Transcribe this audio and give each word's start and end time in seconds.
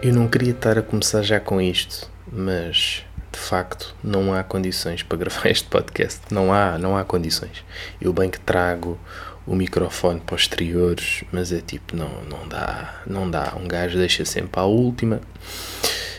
Eu 0.00 0.12
não 0.12 0.28
queria 0.28 0.52
estar 0.52 0.78
a 0.78 0.82
começar 0.82 1.22
já 1.22 1.40
com 1.40 1.60
isto, 1.60 2.08
mas 2.32 3.04
de 3.32 3.38
facto 3.38 3.96
não 4.02 4.32
há 4.32 4.44
condições 4.44 5.02
para 5.02 5.18
gravar 5.18 5.50
este 5.50 5.66
podcast. 5.68 6.20
Não 6.30 6.52
há, 6.52 6.78
não 6.78 6.96
há 6.96 7.04
condições. 7.04 7.64
Eu 8.00 8.12
bem 8.12 8.30
que 8.30 8.38
trago 8.38 8.96
o 9.44 9.56
microfone 9.56 10.20
para 10.20 10.36
os 10.36 10.42
exteriores, 10.42 11.24
mas 11.32 11.50
é 11.50 11.60
tipo, 11.60 11.96
não, 11.96 12.22
não 12.30 12.46
dá, 12.46 13.02
não 13.08 13.28
dá. 13.28 13.54
Um 13.56 13.66
gajo 13.66 13.98
deixa 13.98 14.24
sempre 14.24 14.60
à 14.60 14.62
última. 14.62 15.20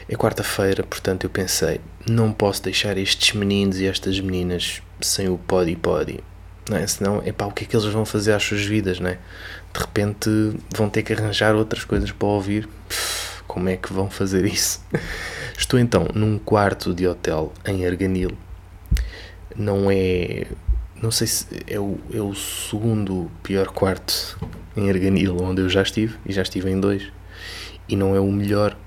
É 0.10 0.16
quarta-feira, 0.16 0.84
portanto 0.84 1.24
eu 1.24 1.30
pensei, 1.30 1.80
não 2.06 2.34
posso 2.34 2.62
deixar 2.62 2.98
estes 2.98 3.34
meninos 3.34 3.80
e 3.80 3.88
estas 3.88 4.20
meninas 4.20 4.82
sem 5.00 5.30
o 5.30 5.38
podi 5.38 5.78
podi. 5.78 6.20
Não 6.70 6.76
é? 6.76 6.86
Senão, 6.86 7.26
epá, 7.26 7.46
o 7.46 7.52
que 7.52 7.64
é 7.64 7.68
que 7.68 7.78
eles 7.78 7.86
vão 7.86 8.06
fazer 8.06 8.34
às 8.34 8.44
suas 8.44 8.66
vidas, 8.66 9.00
não 9.00 9.10
é? 9.10 9.18
De 9.74 9.80
repente 9.80 10.30
vão 10.76 10.90
ter 10.90 11.02
que 11.02 11.14
arranjar 11.14 11.56
outras 11.56 11.86
coisas 11.86 12.12
para 12.12 12.28
ouvir. 12.28 12.68
Como 13.50 13.68
é 13.68 13.76
que 13.76 13.92
vão 13.92 14.12
fazer 14.12 14.46
isso? 14.46 14.80
Estou 15.58 15.80
então 15.80 16.08
num 16.14 16.38
quarto 16.38 16.94
de 16.94 17.08
hotel 17.08 17.52
em 17.66 17.84
Arganil. 17.84 18.38
Não 19.56 19.90
é. 19.90 20.46
Não 21.02 21.10
sei 21.10 21.26
se 21.26 21.48
é 21.66 21.80
o, 21.80 21.98
é 22.14 22.22
o 22.22 22.36
segundo 22.36 23.32
pior 23.42 23.70
quarto 23.70 24.38
em 24.78 24.88
Arganil 24.88 25.36
onde 25.42 25.64
eu 25.64 25.70
já 25.70 25.82
estive, 25.82 26.16
e 26.28 26.32
já 26.32 26.44
estive 26.44 26.70
em 26.70 26.80
dois. 26.80 27.12
E 27.88 27.96
não 27.96 28.16
é 28.16 28.20
o 28.20 28.32
melhor, 28.32 28.78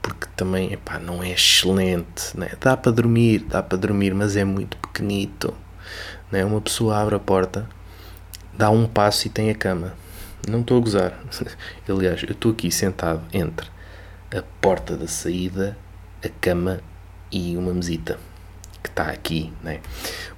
porque 0.00 0.28
também 0.36 0.72
epá, 0.72 1.00
não 1.00 1.20
é 1.20 1.32
excelente. 1.32 2.38
Né? 2.38 2.52
Dá 2.60 2.76
para 2.76 2.92
dormir, 2.92 3.40
dá 3.48 3.64
para 3.64 3.76
dormir, 3.76 4.14
mas 4.14 4.36
é 4.36 4.44
muito 4.44 4.76
pequenito. 4.76 5.52
Né? 6.30 6.44
Uma 6.44 6.60
pessoa 6.60 6.98
abre 6.98 7.16
a 7.16 7.18
porta, 7.18 7.68
dá 8.56 8.70
um 8.70 8.86
passo 8.86 9.26
e 9.26 9.30
tem 9.30 9.50
a 9.50 9.56
cama. 9.56 9.94
Não 10.48 10.60
estou 10.60 10.78
a 10.78 10.80
gozar. 10.80 11.20
Aliás, 11.88 12.22
eu 12.22 12.30
estou 12.30 12.52
aqui 12.52 12.70
sentado 12.70 13.22
entre 13.32 13.76
a 14.34 14.42
porta 14.60 14.96
da 14.96 15.06
saída, 15.06 15.76
a 16.24 16.28
cama 16.28 16.80
e 17.30 17.56
uma 17.56 17.72
mesita 17.72 18.18
que 18.82 18.88
está 18.88 19.04
aqui, 19.04 19.52
né? 19.62 19.80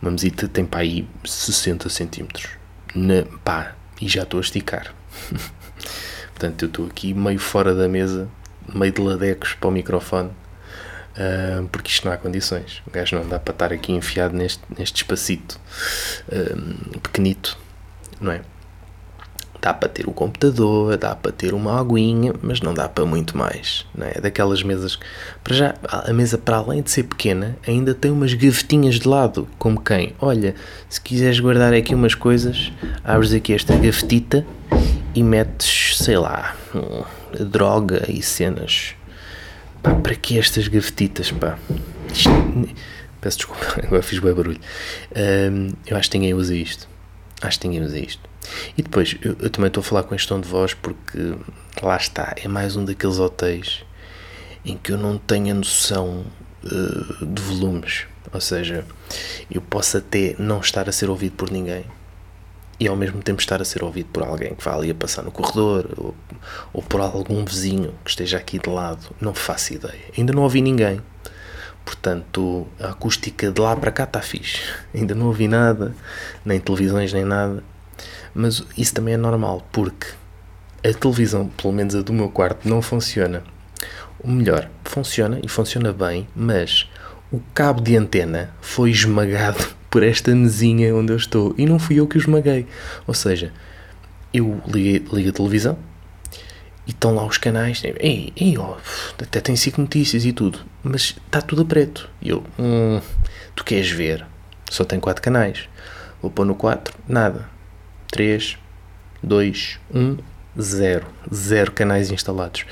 Uma 0.01 0.11
mesita 0.11 0.49
tem 0.49 0.65
para 0.65 0.81
aí 0.81 1.09
60 1.25 1.89
centímetros. 1.89 2.49
Na, 2.95 3.25
pá, 3.45 3.75
e 4.01 4.09
já 4.09 4.23
estou 4.23 4.39
a 4.39 4.41
esticar. 4.41 4.95
Portanto, 6.35 6.63
eu 6.63 6.69
estou 6.69 6.87
aqui 6.87 7.13
meio 7.13 7.39
fora 7.39 7.75
da 7.75 7.89
mesa, 7.89 8.29
meio 8.75 8.93
de 8.93 9.01
ladecos 9.01 9.55
para 9.55 9.69
o 9.69 9.73
microfone, 9.73 10.31
uh, 10.31 11.69
porque 11.69 11.91
isto 11.91 12.07
não 12.07 12.13
há 12.13 12.17
condições. 12.17 12.83
O 12.87 12.91
gajo 12.91 13.17
não 13.17 13.29
dá 13.29 13.39
para 13.39 13.53
estar 13.53 13.73
aqui 13.73 13.93
enfiado 13.93 14.35
neste, 14.35 14.63
neste 14.77 14.97
espacito 14.97 15.61
uh, 16.29 17.01
pequenito, 17.01 17.59
não 18.21 18.33
é? 18.33 18.43
Dá 19.61 19.75
para 19.75 19.89
ter 19.89 20.09
o 20.09 20.13
computador, 20.13 20.97
dá 20.97 21.15
para 21.15 21.31
ter 21.31 21.53
uma 21.53 21.79
aguinha, 21.79 22.33
mas 22.41 22.63
não 22.63 22.73
dá 22.73 22.89
para 22.89 23.05
muito 23.05 23.37
mais. 23.37 23.85
Não 23.95 24.07
é? 24.07 24.21
Daquelas 24.21 24.63
mesas. 24.63 24.99
Para 25.45 25.55
já, 25.55 25.75
a 25.87 26.13
mesa, 26.13 26.39
para 26.39 26.57
além 26.57 26.81
de 26.81 26.91
ser 26.91 27.03
pequena, 27.03 27.59
ainda 27.67 27.95
tem 27.95 28.11
umas 28.11 28.33
gavetinhas 28.33 28.95
de 28.99 29.07
lado. 29.07 29.47
Como 29.59 29.81
quem? 29.81 30.15
Olha, 30.19 30.55
se 30.89 31.01
quiseres 31.01 31.41
guardar 31.41 31.75
aqui 31.75 31.95
umas 31.95 32.15
coisas, 32.15 32.73
abres 33.05 33.35
aqui 33.35 33.53
esta 33.53 33.75
gavetita 33.75 34.47
e 35.15 35.23
metes, 35.23 35.99
sei 35.99 36.17
lá, 36.17 36.57
droga 37.39 38.05
e 38.09 38.23
cenas. 38.23 38.95
Pá, 39.83 39.95
para 39.95 40.15
que 40.15 40.39
estas 40.39 40.69
gavetitas, 40.69 41.31
pá? 41.31 41.59
Peço 43.21 43.39
desculpa, 43.39 43.65
agora 43.85 44.03
fiz 44.03 44.19
bem 44.19 44.33
barulho. 44.33 44.61
Um, 45.15 45.69
eu 45.87 45.97
acho 45.97 46.11
que 46.11 46.19
ninguém 46.19 46.35
usa 46.35 46.55
isto. 46.55 46.89
Acho 47.43 47.61
que 47.61 47.69
ninguém 47.69 47.85
usa 47.85 47.99
isto. 47.99 48.30
E 48.77 48.83
depois, 48.83 49.17
eu, 49.23 49.37
eu, 49.41 49.51
também 49.51 49.69
estou 49.69 49.81
a 49.81 49.85
falar 49.85 50.03
com 50.05 50.15
este 50.15 50.29
tom 50.29 50.41
de 50.41 50.49
voz 50.49 50.75
porque 50.75 51.35
lá 51.83 51.97
está, 51.97 52.35
é 52.37 52.49
mais 52.49 52.77
um 52.77 52.85
daqueles 52.85 53.19
hotéis 53.19 53.85
em 54.65 54.77
que 54.77 54.93
eu 54.93 54.99
não 54.99 55.19
tenho 55.19 55.53
a 55.53 55.55
noção 55.55 56.25
uh, 56.65 57.27
de 57.27 57.43
volumes. 57.43 58.07
Ou 58.33 58.41
seja, 58.41 58.85
eu 59.51 59.61
posso 59.61 59.97
até 59.97 60.37
não 60.39 60.61
estar 60.61 60.89
a 60.89 60.93
ser 60.93 61.11
ouvido 61.11 61.35
por 61.37 61.51
ninguém 61.51 61.85
e 62.79 62.89
ao 62.89 62.97
mesmo 62.97 63.21
tempo 63.23 63.41
estar 63.41 63.61
a 63.61 63.65
ser 63.65 63.83
ouvido 63.85 64.09
por 64.13 64.23
alguém 64.23 64.55
que 64.55 64.65
vá 64.65 64.75
ali 64.75 64.91
a 64.91 64.95
passar 64.95 65.23
no 65.23 65.31
corredor 65.31 65.87
ou, 65.97 66.15
ou 66.73 66.83
por 66.83 67.01
algum 67.01 67.45
vizinho 67.45 67.95
que 68.03 68.11
esteja 68.11 68.39
aqui 68.39 68.59
de 68.59 68.71
lado. 68.71 69.15
Não 69.21 69.35
faço 69.35 69.75
ideia. 69.75 70.01
Ainda 70.17 70.33
não 70.33 70.43
ouvi 70.43 70.63
ninguém. 70.63 71.01
Portanto, 71.85 72.67
a 72.79 72.91
acústica 72.91 73.51
de 73.51 73.61
lá 73.61 73.75
para 73.77 73.91
cá 73.91 74.05
está 74.05 74.23
fixe. 74.23 74.63
Ainda 74.95 75.15
não 75.15 75.27
ouvi 75.27 75.49
nada, 75.49 75.95
nem 76.45 76.61
televisões, 76.61 77.13
nem 77.13 77.25
nada. 77.25 77.63
Mas 78.35 78.65
isso 78.77 78.95
também 78.95 79.15
é 79.15 79.17
normal, 79.17 79.67
porque 79.73 80.07
a 80.83 80.93
televisão, 80.93 81.49
pelo 81.49 81.73
menos 81.73 81.95
a 81.95 82.01
do 82.01 82.13
meu 82.13 82.31
quarto, 82.31 82.69
não 82.69 82.81
funciona. 82.81 83.43
O 84.23 84.31
melhor, 84.31 84.69
funciona 84.85 85.41
e 85.43 85.49
funciona 85.49 85.93
bem, 85.93 86.29
mas 86.35 86.89
o 87.33 87.41
cabo 87.55 87.81
de 87.81 87.97
antena 87.97 88.51
foi 88.61 88.91
esmagado 88.91 89.65
por 89.91 90.03
esta 90.03 90.35
mesinha 90.35 90.95
onde 90.95 91.13
eu 91.13 91.17
estou 91.17 91.55
e 91.59 91.67
não 91.67 91.79
fui 91.79 91.97
eu 91.97 92.07
que 92.07 92.17
o 92.17 92.21
esmaguei. 92.21 92.67
Ou 93.07 93.15
seja, 93.15 93.53
eu 94.33 94.61
liguei, 94.67 95.05
liguei 95.13 95.31
a 95.31 95.33
televisão 95.33 95.79
e 96.87 96.91
estão 96.91 97.15
lá 97.15 97.25
os 97.25 97.39
canais. 97.39 97.83
Ei, 97.85 98.33
ei, 98.37 98.57
oh, 98.59 98.77
até 99.21 99.41
tem 99.41 99.57
5 99.57 99.81
notícias 99.81 100.25
e 100.25 100.33
tudo, 100.33 100.61
mas 100.83 101.17
está 101.27 101.41
tudo 101.41 101.63
a 101.63 101.65
preto. 101.65 102.09
E 102.23 102.31
eu, 102.31 102.45
hum, 102.59 103.01
tu 103.57 103.65
queres 103.65 103.91
ver? 103.91 104.25
Só 104.71 104.85
tem 104.85 105.01
4 105.01 105.23
canais. 105.23 105.69
Vou 106.23 106.31
pôr 106.31 106.45
no 106.45 106.55
4, 106.55 106.95
nada 107.09 107.60
3, 108.11 108.59
2, 109.23 109.81
1, 109.95 110.19
0. 110.61 111.07
Zero 111.33 111.73
canais 111.73 112.11
instalados. 112.11 112.65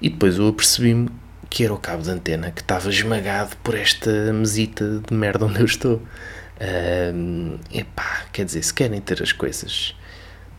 E 0.00 0.08
depois 0.08 0.38
eu 0.38 0.48
apercebi-me 0.48 1.08
que 1.50 1.64
era 1.64 1.72
o 1.72 1.78
cabo 1.78 2.02
de 2.02 2.10
antena 2.10 2.50
que 2.50 2.60
estava 2.60 2.90
esmagado 2.90 3.56
por 3.62 3.74
esta 3.74 4.32
mesita 4.32 5.00
de 5.06 5.14
merda 5.14 5.46
onde 5.46 5.60
eu 5.60 5.64
estou. 5.66 6.02
Um, 7.14 7.58
epá, 7.72 8.24
quer 8.32 8.44
dizer, 8.44 8.62
se 8.62 8.74
querem 8.74 9.00
ter 9.00 9.22
as 9.22 9.32
coisas, 9.32 9.94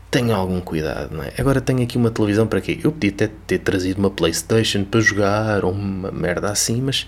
tenham 0.09 0.39
algum 0.39 0.61
cuidado, 0.61 1.15
não 1.15 1.23
é? 1.23 1.33
Agora 1.37 1.61
tenho 1.61 1.83
aqui 1.83 1.97
uma 1.97 2.09
televisão 2.09 2.47
para 2.47 2.61
quê? 2.61 2.79
Eu 2.83 2.91
podia 2.91 3.11
até 3.11 3.29
ter 3.47 3.59
trazido 3.59 3.99
uma 3.99 4.09
Playstation 4.09 4.83
para 4.83 5.01
jogar 5.01 5.63
ou 5.65 5.71
uma 5.71 6.11
merda 6.11 6.49
assim, 6.49 6.81
mas 6.81 7.07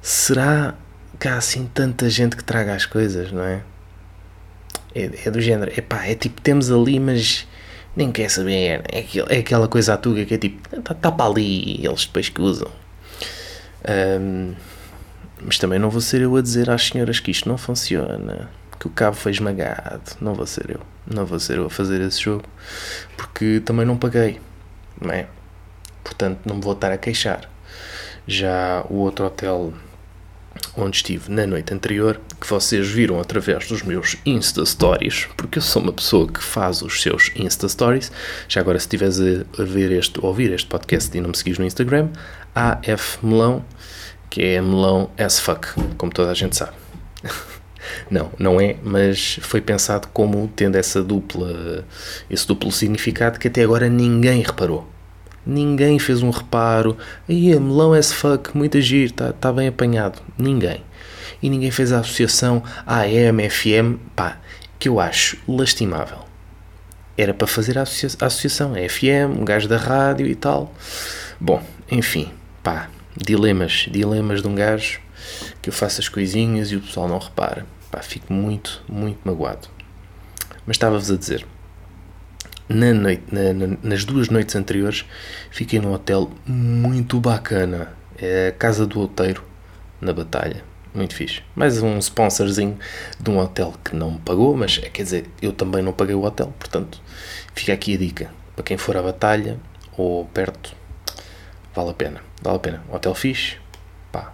será 0.00 0.74
que 1.20 1.28
há 1.28 1.36
assim 1.36 1.70
tanta 1.72 2.08
gente 2.10 2.36
que 2.36 2.42
traga 2.44 2.74
as 2.74 2.86
coisas, 2.86 3.30
não 3.30 3.42
é? 3.42 3.62
É, 4.96 5.28
é 5.28 5.30
do 5.30 5.40
género, 5.42 5.70
epá, 5.76 6.06
é 6.06 6.14
tipo, 6.14 6.40
temos 6.40 6.70
ali, 6.72 6.98
mas 6.98 7.46
nem 7.94 8.10
quer 8.10 8.30
saber. 8.30 8.82
É, 8.90 9.04
é 9.28 9.38
aquela 9.38 9.68
coisa 9.68 9.92
atuga 9.92 10.24
que 10.24 10.34
é 10.34 10.38
tipo, 10.38 10.74
está 10.74 10.94
tá 10.94 11.12
para 11.12 11.30
ali 11.30 11.80
e 11.80 11.86
eles 11.86 12.06
depois 12.06 12.30
que 12.30 12.40
usam. 12.40 12.70
Um, 13.86 14.54
mas 15.42 15.58
também 15.58 15.78
não 15.78 15.90
vou 15.90 16.00
ser 16.00 16.22
eu 16.22 16.34
a 16.34 16.40
dizer 16.40 16.70
às 16.70 16.86
senhoras 16.86 17.20
que 17.20 17.30
isto 17.30 17.46
não 17.46 17.58
funciona, 17.58 18.48
que 18.80 18.86
o 18.86 18.90
cabo 18.90 19.16
foi 19.16 19.32
esmagado. 19.32 20.16
Não 20.18 20.34
vou 20.34 20.46
ser 20.46 20.70
eu. 20.70 20.80
Não 21.06 21.26
vou 21.26 21.38
ser 21.38 21.58
eu 21.58 21.66
a 21.66 21.70
fazer 21.70 22.00
esse 22.00 22.20
jogo, 22.22 22.44
porque 23.16 23.60
também 23.64 23.84
não 23.84 23.96
paguei, 23.96 24.40
não 25.00 25.12
é? 25.12 25.26
Portanto, 26.02 26.40
não 26.46 26.56
me 26.56 26.62
vou 26.62 26.72
estar 26.72 26.90
a 26.90 26.98
queixar. 26.98 27.48
Já 28.26 28.84
o 28.88 28.94
outro 28.94 29.26
hotel 29.26 29.72
onde 30.76 30.96
estive 30.96 31.30
na 31.30 31.46
noite 31.46 31.72
anterior, 31.72 32.20
que 32.40 32.46
vocês 32.46 32.88
viram 32.88 33.20
através 33.20 33.66
dos 33.68 33.82
meus 33.82 34.16
Insta 34.26 34.64
Stories, 34.64 35.26
porque 35.36 35.58
eu 35.58 35.62
sou 35.62 35.82
uma 35.82 35.92
pessoa 35.92 36.28
que 36.28 36.42
faz 36.42 36.82
os 36.82 37.00
seus 37.00 37.32
Insta 37.34 37.68
Stories. 37.68 38.12
Já 38.48 38.60
agora, 38.60 38.78
se 38.78 38.86
estiveres 38.86 39.18
a 39.20 39.62
ver 39.62 39.92
este, 39.92 40.20
a 40.20 40.26
ouvir 40.26 40.52
este 40.52 40.66
podcast 40.66 41.16
e 41.16 41.20
não 41.20 41.30
me 41.30 41.36
seguis 41.36 41.58
no 41.58 41.64
Instagram, 41.64 42.08
AF 42.54 43.18
Melão, 43.22 43.64
que 44.28 44.42
é 44.42 44.60
melão 44.60 45.10
as 45.18 45.40
fuck, 45.40 45.68
como 45.96 46.12
toda 46.12 46.30
a 46.30 46.34
gente 46.34 46.56
sabe. 46.56 46.72
Não, 48.10 48.32
não 48.36 48.60
é, 48.60 48.76
mas 48.82 49.38
foi 49.42 49.60
pensado 49.60 50.08
como 50.12 50.50
tendo 50.56 50.74
essa 50.74 51.02
dupla, 51.04 51.84
esse 52.28 52.44
duplo 52.44 52.72
significado 52.72 53.38
que 53.38 53.46
até 53.46 53.62
agora 53.62 53.88
ninguém 53.88 54.42
reparou. 54.42 54.88
Ninguém 55.46 55.98
fez 55.98 56.22
um 56.22 56.30
reparo. 56.30 56.96
Aí, 57.28 57.58
melão 57.60 57.92
as 57.92 58.12
fuck, 58.12 58.56
muita 58.56 58.80
giro, 58.80 59.12
está 59.12 59.32
tá 59.32 59.52
bem 59.52 59.68
apanhado. 59.68 60.20
Ninguém. 60.36 60.82
E 61.40 61.48
ninguém 61.48 61.70
fez 61.70 61.92
a 61.92 62.00
associação 62.00 62.62
AM, 62.86 63.48
FM, 63.48 64.00
pá, 64.16 64.38
que 64.78 64.88
eu 64.88 64.98
acho 64.98 65.38
lastimável. 65.46 66.18
Era 67.16 67.32
para 67.32 67.46
fazer 67.46 67.78
a, 67.78 67.82
associa 67.82 68.08
a 68.20 68.26
associação, 68.26 68.74
a 68.74 68.88
FM, 68.88 69.38
um 69.40 69.44
gajo 69.44 69.68
da 69.68 69.76
rádio 69.76 70.26
e 70.26 70.34
tal. 70.34 70.74
Bom, 71.40 71.62
enfim, 71.90 72.30
pá, 72.62 72.90
dilemas, 73.16 73.86
dilemas 73.90 74.42
de 74.42 74.48
um 74.48 74.54
gajo 74.54 75.00
que 75.62 75.68
eu 75.68 75.72
faço 75.72 76.00
as 76.00 76.08
coisinhas 76.08 76.70
e 76.72 76.76
o 76.76 76.80
pessoal 76.80 77.08
não 77.08 77.18
repara. 77.18 77.64
Pá, 77.90 78.02
fico 78.02 78.32
muito, 78.32 78.82
muito 78.88 79.20
magoado. 79.24 79.68
Mas 80.66 80.76
estava-vos 80.76 81.10
a 81.10 81.16
dizer, 81.16 81.46
na 82.68 82.92
noite, 82.92 83.22
na, 83.32 83.52
na, 83.52 83.76
nas 83.82 84.04
duas 84.04 84.28
noites 84.28 84.54
anteriores 84.56 85.04
fiquei 85.50 85.80
num 85.80 85.92
hotel 85.92 86.30
muito 86.46 87.20
bacana. 87.20 87.92
É 88.18 88.48
a 88.48 88.52
Casa 88.52 88.86
do 88.86 89.00
Outeiro, 89.00 89.44
na 90.00 90.12
Batalha. 90.12 90.64
Muito 90.94 91.14
fixe. 91.14 91.42
Mais 91.54 91.82
um 91.82 91.98
sponsorzinho 91.98 92.78
de 93.20 93.30
um 93.30 93.38
hotel 93.38 93.74
que 93.84 93.94
não 93.94 94.12
me 94.12 94.18
pagou, 94.18 94.56
mas 94.56 94.78
quer 94.78 95.02
dizer, 95.02 95.26
eu 95.42 95.52
também 95.52 95.82
não 95.82 95.92
paguei 95.92 96.14
o 96.14 96.24
hotel, 96.24 96.54
portanto, 96.58 97.02
fica 97.54 97.74
aqui 97.74 97.94
a 97.94 97.98
dica. 97.98 98.30
Para 98.54 98.64
quem 98.64 98.78
for 98.78 98.96
à 98.96 99.02
Batalha 99.02 99.58
ou 99.96 100.24
perto, 100.24 100.74
vale 101.74 101.90
a 101.90 101.94
pena, 101.94 102.22
vale 102.40 102.56
a 102.56 102.60
pena. 102.60 102.82
Hotel 102.90 103.14
fixe, 103.14 103.58
pá. 104.10 104.32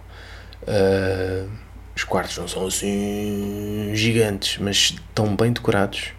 Uh, 0.61 1.49
os 1.93 2.05
quartos 2.05 2.37
não 2.37 2.47
são 2.47 2.65
assim 2.65 3.91
gigantes, 3.93 4.57
mas 4.57 4.77
estão 4.77 5.35
bem 5.35 5.51
decorados. 5.51 6.13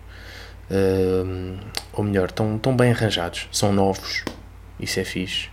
Uh, 0.70 1.58
ou 1.92 2.04
melhor, 2.04 2.28
estão, 2.28 2.56
estão 2.56 2.76
bem 2.76 2.92
arranjados. 2.92 3.48
São 3.52 3.72
novos. 3.72 4.24
Isso 4.78 5.00
é 5.00 5.04
fixe. 5.04 5.48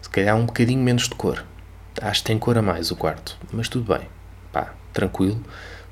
Se 0.00 0.08
calhar 0.08 0.36
um 0.36 0.46
bocadinho 0.46 0.82
menos 0.82 1.08
de 1.08 1.14
cor. 1.14 1.44
Acho 2.00 2.20
que 2.20 2.26
tem 2.26 2.38
cor 2.38 2.56
a 2.56 2.62
mais 2.62 2.90
o 2.90 2.96
quarto. 2.96 3.36
Mas 3.52 3.68
tudo 3.68 3.92
bem. 3.92 4.08
Pá, 4.52 4.74
tranquilo. 4.92 5.42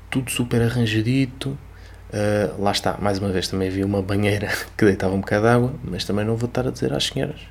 Tudo 0.09 0.31
super 0.31 0.61
arranjadito. 0.61 1.57
Uh, 2.11 2.59
lá 2.61 2.71
está, 2.71 2.97
mais 2.99 3.19
uma 3.19 3.29
vez 3.29 3.47
também 3.47 3.67
havia 3.67 3.85
uma 3.85 4.01
banheira 4.01 4.49
que 4.75 4.83
deitava 4.83 5.13
um 5.13 5.19
bocado 5.19 5.43
de 5.43 5.49
água, 5.49 5.73
mas 5.83 6.05
também 6.05 6.25
não 6.25 6.35
vou 6.35 6.47
estar 6.49 6.67
a 6.67 6.71
dizer 6.71 6.91
às 6.91 7.05
senhoras. 7.05 7.41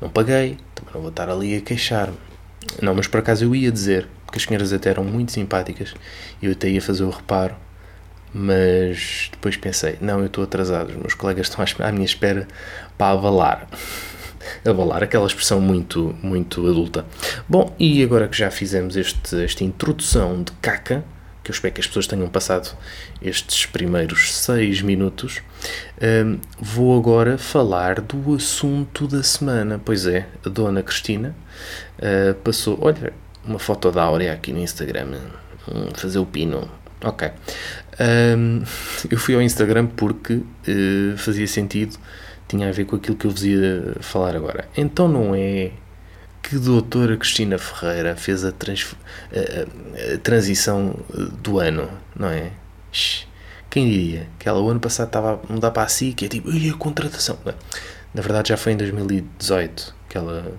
Não 0.00 0.08
paguei, 0.08 0.56
também 0.74 0.94
não 0.94 1.02
vou 1.02 1.10
estar 1.10 1.28
ali 1.28 1.54
a 1.54 1.60
queixar-me. 1.60 2.16
Não, 2.80 2.94
mas 2.94 3.06
por 3.06 3.20
acaso 3.20 3.44
eu 3.44 3.54
ia 3.54 3.70
dizer, 3.70 4.08
porque 4.24 4.38
as 4.38 4.44
senhoras 4.44 4.72
até 4.72 4.88
eram 4.88 5.04
muito 5.04 5.32
simpáticas 5.32 5.94
e 6.40 6.46
eu 6.46 6.52
até 6.52 6.68
ia 6.68 6.80
fazer 6.80 7.04
o 7.04 7.10
reparo, 7.10 7.54
mas 8.32 9.28
depois 9.32 9.56
pensei: 9.56 9.96
não, 10.00 10.20
eu 10.20 10.26
estou 10.26 10.44
atrasado, 10.44 10.90
os 10.90 10.96
meus 10.96 11.14
colegas 11.14 11.48
estão 11.48 11.64
à 11.86 11.92
minha 11.92 12.04
espera 12.04 12.46
para 12.96 13.12
avalar. 13.12 13.68
avalar, 14.66 15.02
aquela 15.02 15.26
expressão 15.26 15.60
muito, 15.60 16.14
muito 16.22 16.66
adulta. 16.66 17.04
Bom, 17.48 17.74
e 17.78 18.02
agora 18.02 18.28
que 18.28 18.36
já 18.36 18.50
fizemos 18.50 18.96
este, 18.96 19.42
esta 19.42 19.64
introdução 19.64 20.42
de 20.42 20.52
caca, 20.60 21.04
que 21.42 21.50
eu 21.50 21.54
espero 21.54 21.74
que 21.74 21.80
as 21.80 21.86
pessoas 21.86 22.06
tenham 22.06 22.28
passado 22.28 22.76
estes 23.22 23.66
primeiros 23.66 24.34
seis 24.34 24.82
minutos, 24.82 25.40
um, 26.00 26.38
vou 26.58 26.98
agora 26.98 27.38
falar 27.38 28.00
do 28.00 28.34
assunto 28.34 29.06
da 29.06 29.22
semana. 29.22 29.80
Pois 29.82 30.06
é, 30.06 30.26
a 30.44 30.48
dona 30.48 30.82
Cristina 30.82 31.34
uh, 31.98 32.34
passou, 32.36 32.78
olha, 32.80 33.12
uma 33.44 33.58
foto 33.58 33.90
da 33.90 34.02
Áurea 34.02 34.32
aqui 34.32 34.52
no 34.52 34.60
Instagram, 34.60 35.18
hum, 35.68 35.88
fazer 35.94 36.18
o 36.18 36.26
pino. 36.26 36.79
Ok. 37.02 37.30
Um, 38.00 38.62
eu 39.10 39.18
fui 39.18 39.34
ao 39.34 39.42
Instagram 39.42 39.86
porque 39.86 40.34
uh, 40.34 41.16
fazia 41.16 41.46
sentido, 41.46 41.98
tinha 42.48 42.68
a 42.68 42.72
ver 42.72 42.84
com 42.84 42.96
aquilo 42.96 43.16
que 43.16 43.26
eu 43.26 43.30
vos 43.30 43.44
ia 43.44 43.94
falar 44.00 44.36
agora. 44.36 44.68
Então 44.76 45.08
não 45.08 45.34
é 45.34 45.72
que 46.42 46.56
doutora 46.56 47.16
Cristina 47.16 47.58
Ferreira 47.58 48.16
fez 48.16 48.44
a, 48.44 48.52
trans, 48.52 48.94
a, 49.32 50.12
a, 50.12 50.14
a 50.14 50.18
transição 50.18 50.96
do 51.42 51.58
ano, 51.58 51.88
não 52.16 52.28
é? 52.28 52.50
Quem 53.68 53.88
diria 53.88 54.26
que 54.38 54.48
ela 54.48 54.58
o 54.60 54.68
ano 54.68 54.80
passado 54.80 55.06
estava 55.06 55.40
a 55.48 55.52
mudar 55.52 55.70
para 55.70 55.84
a 55.84 55.88
SIC, 55.88 56.24
é 56.24 56.28
tipo, 56.28 56.50
e 56.50 56.70
a 56.70 56.74
contratação? 56.74 57.38
Na 58.12 58.20
verdade 58.20 58.48
já 58.48 58.56
foi 58.56 58.72
em 58.72 58.76
2018 58.76 59.94
que 60.08 60.18
ela 60.18 60.52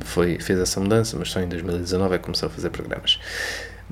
foi, 0.00 0.38
fez 0.38 0.58
essa 0.58 0.80
mudança, 0.80 1.16
mas 1.18 1.30
só 1.30 1.40
em 1.40 1.48
2019 1.48 2.14
é 2.14 2.18
que 2.18 2.24
começou 2.24 2.46
a 2.46 2.50
fazer 2.50 2.70
programas. 2.70 3.18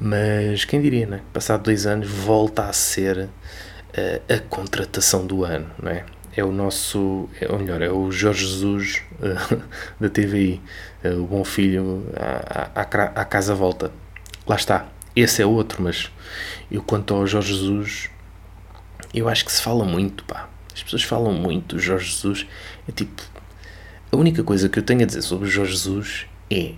Mas 0.01 0.65
quem 0.65 0.81
diria, 0.81 1.07
né? 1.07 1.23
Passado 1.33 1.65
dois 1.65 1.85
anos 1.85 2.09
volta 2.09 2.67
a 2.67 2.73
ser 2.73 3.19
uh, 3.19 4.33
a 4.33 4.39
contratação 4.49 5.27
do 5.27 5.45
ano, 5.45 5.69
não 5.83 5.91
é? 5.91 6.05
É 6.37 6.45
o 6.45 6.53
nosso, 6.53 7.29
é, 7.41 7.51
ou 7.51 7.59
melhor, 7.59 7.83
é 7.83 7.91
o 7.91 8.13
Jorge 8.13 8.47
Jesus 8.47 9.03
uh, 9.21 9.61
da 9.99 10.09
TVI, 10.09 10.63
uh, 11.03 11.09
eh, 11.09 11.15
o 11.15 11.27
bom 11.27 11.45
filho 11.45 12.07
à, 12.15 12.81
à, 12.81 12.83
à, 12.83 13.25
casa 13.25 13.57
volta. 13.57 13.91
Lá 14.47 14.55
está, 14.55 14.87
esse 15.17 15.43
é 15.43 15.47
outro, 15.47 15.83
mas 15.83 16.13
eu 16.71 16.81
quanto 16.81 17.13
ao 17.13 17.27
Jorge 17.27 17.55
Jesus, 17.55 18.09
eu 19.13 19.29
acho 19.29 19.45
que 19.45 19.51
se 19.51 19.61
fala 19.61 19.85
muito, 19.85 20.23
pá. 20.25 20.49
As 20.73 20.81
pessoas 20.81 21.03
falam 21.03 21.33
muito 21.33 21.75
do 21.75 21.83
Jorge 21.83 22.13
Jesus, 22.13 22.47
é 22.89 22.93
tipo, 22.93 23.21
a 24.13 24.17
única 24.17 24.45
coisa 24.45 24.69
que 24.69 24.79
eu 24.79 24.83
tenho 24.85 25.03
a 25.03 25.07
dizer 25.07 25.23
sobre 25.23 25.49
o 25.49 25.51
Jorge 25.51 25.73
Jesus 25.73 26.27
é 26.49 26.75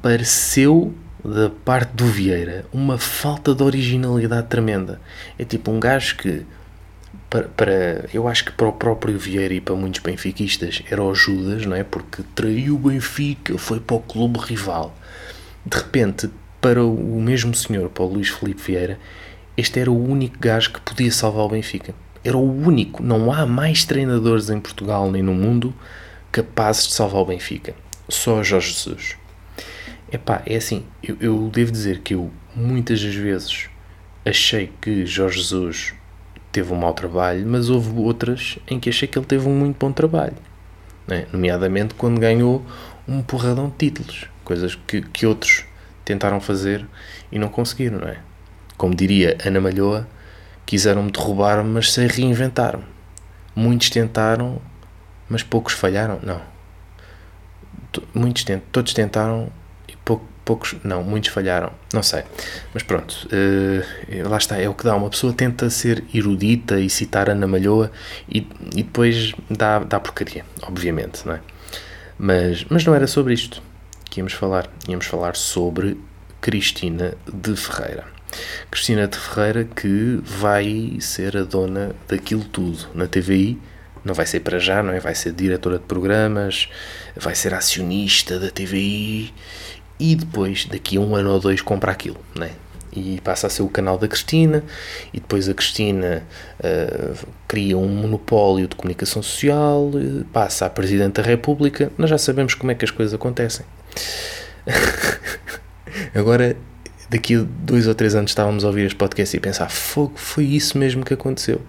pareceu 0.00 0.94
da 1.24 1.50
parte 1.64 1.92
do 1.94 2.06
Vieira 2.06 2.64
uma 2.72 2.98
falta 2.98 3.54
de 3.54 3.62
originalidade 3.62 4.48
tremenda. 4.48 5.00
É 5.38 5.44
tipo 5.44 5.70
um 5.70 5.78
gajo 5.78 6.16
que 6.16 6.44
para, 7.30 7.44
para, 7.44 8.08
eu 8.12 8.28
acho 8.28 8.44
que 8.44 8.52
para 8.52 8.68
o 8.68 8.72
próprio 8.72 9.18
Vieira 9.18 9.54
e 9.54 9.60
para 9.60 9.74
muitos 9.74 10.00
benfiquistas 10.00 10.82
era 10.90 11.02
o 11.02 11.14
Judas, 11.14 11.64
não 11.64 11.76
é? 11.76 11.82
Porque 11.82 12.22
traiu 12.34 12.74
o 12.74 12.78
Benfica, 12.78 13.56
foi 13.56 13.80
para 13.80 13.96
o 13.96 14.00
clube 14.00 14.38
rival. 14.38 14.94
De 15.64 15.78
repente, 15.78 16.28
para 16.60 16.84
o 16.84 17.20
mesmo 17.20 17.54
senhor, 17.54 17.88
para 17.88 18.04
o 18.04 18.06
Luís 18.06 18.28
Felipe 18.28 18.60
Vieira, 18.62 18.98
este 19.56 19.80
era 19.80 19.90
o 19.90 20.10
único 20.10 20.38
gajo 20.38 20.72
que 20.72 20.80
podia 20.80 21.10
salvar 21.10 21.46
o 21.46 21.48
Benfica. 21.48 21.94
Era 22.24 22.36
o 22.36 22.66
único. 22.66 23.02
Não 23.02 23.32
há 23.32 23.46
mais 23.46 23.84
treinadores 23.84 24.50
em 24.50 24.60
Portugal 24.60 25.10
nem 25.10 25.22
no 25.22 25.34
mundo 25.34 25.74
capazes 26.30 26.86
de 26.86 26.92
salvar 26.92 27.22
o 27.22 27.26
Benfica. 27.26 27.74
Só 28.08 28.42
Jorge 28.42 28.72
Jesus. 28.72 29.21
Epá, 30.12 30.42
é 30.44 30.56
assim, 30.56 30.84
eu, 31.02 31.16
eu 31.20 31.50
devo 31.50 31.72
dizer 31.72 32.00
que 32.00 32.14
eu 32.14 32.30
muitas 32.54 33.02
das 33.02 33.14
vezes 33.14 33.70
achei 34.26 34.70
que 34.80 35.06
Jorge 35.06 35.38
Jesus 35.38 35.94
teve 36.52 36.70
um 36.70 36.76
mau 36.76 36.92
trabalho, 36.92 37.46
mas 37.46 37.70
houve 37.70 37.98
outras 37.98 38.58
em 38.68 38.78
que 38.78 38.90
achei 38.90 39.08
que 39.08 39.18
ele 39.18 39.24
teve 39.24 39.48
um 39.48 39.54
muito 39.58 39.78
bom 39.78 39.90
trabalho. 39.90 40.36
Né? 41.06 41.26
Nomeadamente 41.32 41.94
quando 41.94 42.20
ganhou 42.20 42.62
um 43.08 43.22
porradão 43.22 43.70
de 43.70 43.76
títulos, 43.76 44.26
coisas 44.44 44.74
que, 44.86 45.00
que 45.00 45.26
outros 45.26 45.64
tentaram 46.04 46.40
fazer 46.40 46.86
e 47.30 47.38
não 47.38 47.48
conseguiram, 47.48 47.98
não 47.98 48.08
é? 48.08 48.18
Como 48.76 48.94
diria 48.94 49.38
Ana 49.44 49.62
Malhoa, 49.62 50.06
quiseram-me 50.66 51.10
derrubar, 51.10 51.64
mas 51.64 51.90
sem 51.90 52.06
reinventar-me. 52.06 52.84
Muitos 53.56 53.88
tentaram, 53.88 54.60
mas 55.26 55.42
poucos 55.42 55.72
falharam? 55.72 56.20
Não. 56.22 56.40
Muitos 58.14 58.44
tent, 58.44 58.62
todos 58.70 58.92
tentaram 58.92 59.50
poucos, 60.44 60.76
não, 60.82 61.02
muitos 61.02 61.30
falharam. 61.30 61.72
Não 61.92 62.02
sei. 62.02 62.22
Mas 62.74 62.82
pronto, 62.82 63.28
uh, 63.28 64.28
lá 64.28 64.36
está, 64.36 64.58
é 64.58 64.68
o 64.68 64.74
que 64.74 64.84
dá. 64.84 64.94
Uma 64.94 65.10
pessoa 65.10 65.32
tenta 65.32 65.68
ser 65.70 66.04
erudita 66.14 66.80
e 66.80 66.88
citar 66.90 67.28
Ana 67.30 67.46
Malhoa 67.46 67.90
e, 68.28 68.46
e 68.74 68.82
depois 68.82 69.32
dá, 69.50 69.78
dá 69.80 70.00
porcaria, 70.00 70.44
obviamente, 70.62 71.26
não 71.26 71.34
é? 71.34 71.40
Mas, 72.18 72.64
mas 72.68 72.84
não 72.84 72.94
era 72.94 73.06
sobre 73.06 73.34
isto 73.34 73.62
que 74.10 74.20
íamos 74.20 74.32
falar. 74.32 74.68
Íamos 74.88 75.06
falar 75.06 75.36
sobre 75.36 75.98
Cristina 76.40 77.14
de 77.32 77.56
Ferreira. 77.56 78.04
Cristina 78.70 79.06
de 79.06 79.18
Ferreira 79.18 79.64
que 79.64 80.20
vai 80.22 80.96
ser 81.00 81.36
a 81.36 81.42
dona 81.42 81.94
daquilo 82.08 82.44
tudo 82.44 82.88
na 82.94 83.06
TVI 83.06 83.58
não 84.04 84.14
vai 84.14 84.26
ser 84.26 84.40
para 84.40 84.58
já, 84.58 84.82
não 84.82 84.92
é? 84.92 85.00
Vai 85.00 85.14
ser 85.14 85.32
diretora 85.32 85.78
de 85.78 85.84
programas, 85.84 86.68
vai 87.16 87.34
ser 87.34 87.54
acionista 87.54 88.38
da 88.38 88.50
TVI 88.50 89.32
e 90.02 90.16
depois, 90.16 90.66
daqui 90.66 90.96
a 90.96 91.00
um 91.00 91.14
ano 91.14 91.30
ou 91.30 91.38
dois, 91.38 91.62
compra 91.62 91.92
aquilo, 91.92 92.18
não 92.34 92.44
é? 92.44 92.50
E 92.92 93.20
passa 93.22 93.46
a 93.46 93.50
ser 93.50 93.62
o 93.62 93.68
canal 93.68 93.96
da 93.96 94.08
Cristina, 94.08 94.64
e 95.14 95.20
depois 95.20 95.48
a 95.48 95.54
Cristina 95.54 96.24
uh, 96.58 97.26
cria 97.46 97.78
um 97.78 97.86
monopólio 97.86 98.66
de 98.66 98.74
comunicação 98.74 99.22
social, 99.22 99.92
passa 100.32 100.66
a 100.66 100.70
Presidente 100.70 101.14
da 101.14 101.22
República. 101.22 101.92
Nós 101.96 102.10
já 102.10 102.18
sabemos 102.18 102.54
como 102.54 102.72
é 102.72 102.74
que 102.74 102.84
as 102.84 102.90
coisas 102.90 103.14
acontecem. 103.14 103.64
Agora, 106.12 106.56
daqui 107.08 107.36
a 107.36 107.44
dois 107.46 107.86
ou 107.86 107.94
três 107.94 108.16
anos 108.16 108.32
estávamos 108.32 108.64
a 108.64 108.66
ouvir 108.66 108.86
este 108.86 108.96
podcast 108.96 109.36
e 109.36 109.38
pensar: 109.40 109.70
fogo, 109.70 110.14
foi 110.16 110.46
isso 110.46 110.76
mesmo 110.76 111.04
que 111.04 111.14
aconteceu. 111.14 111.62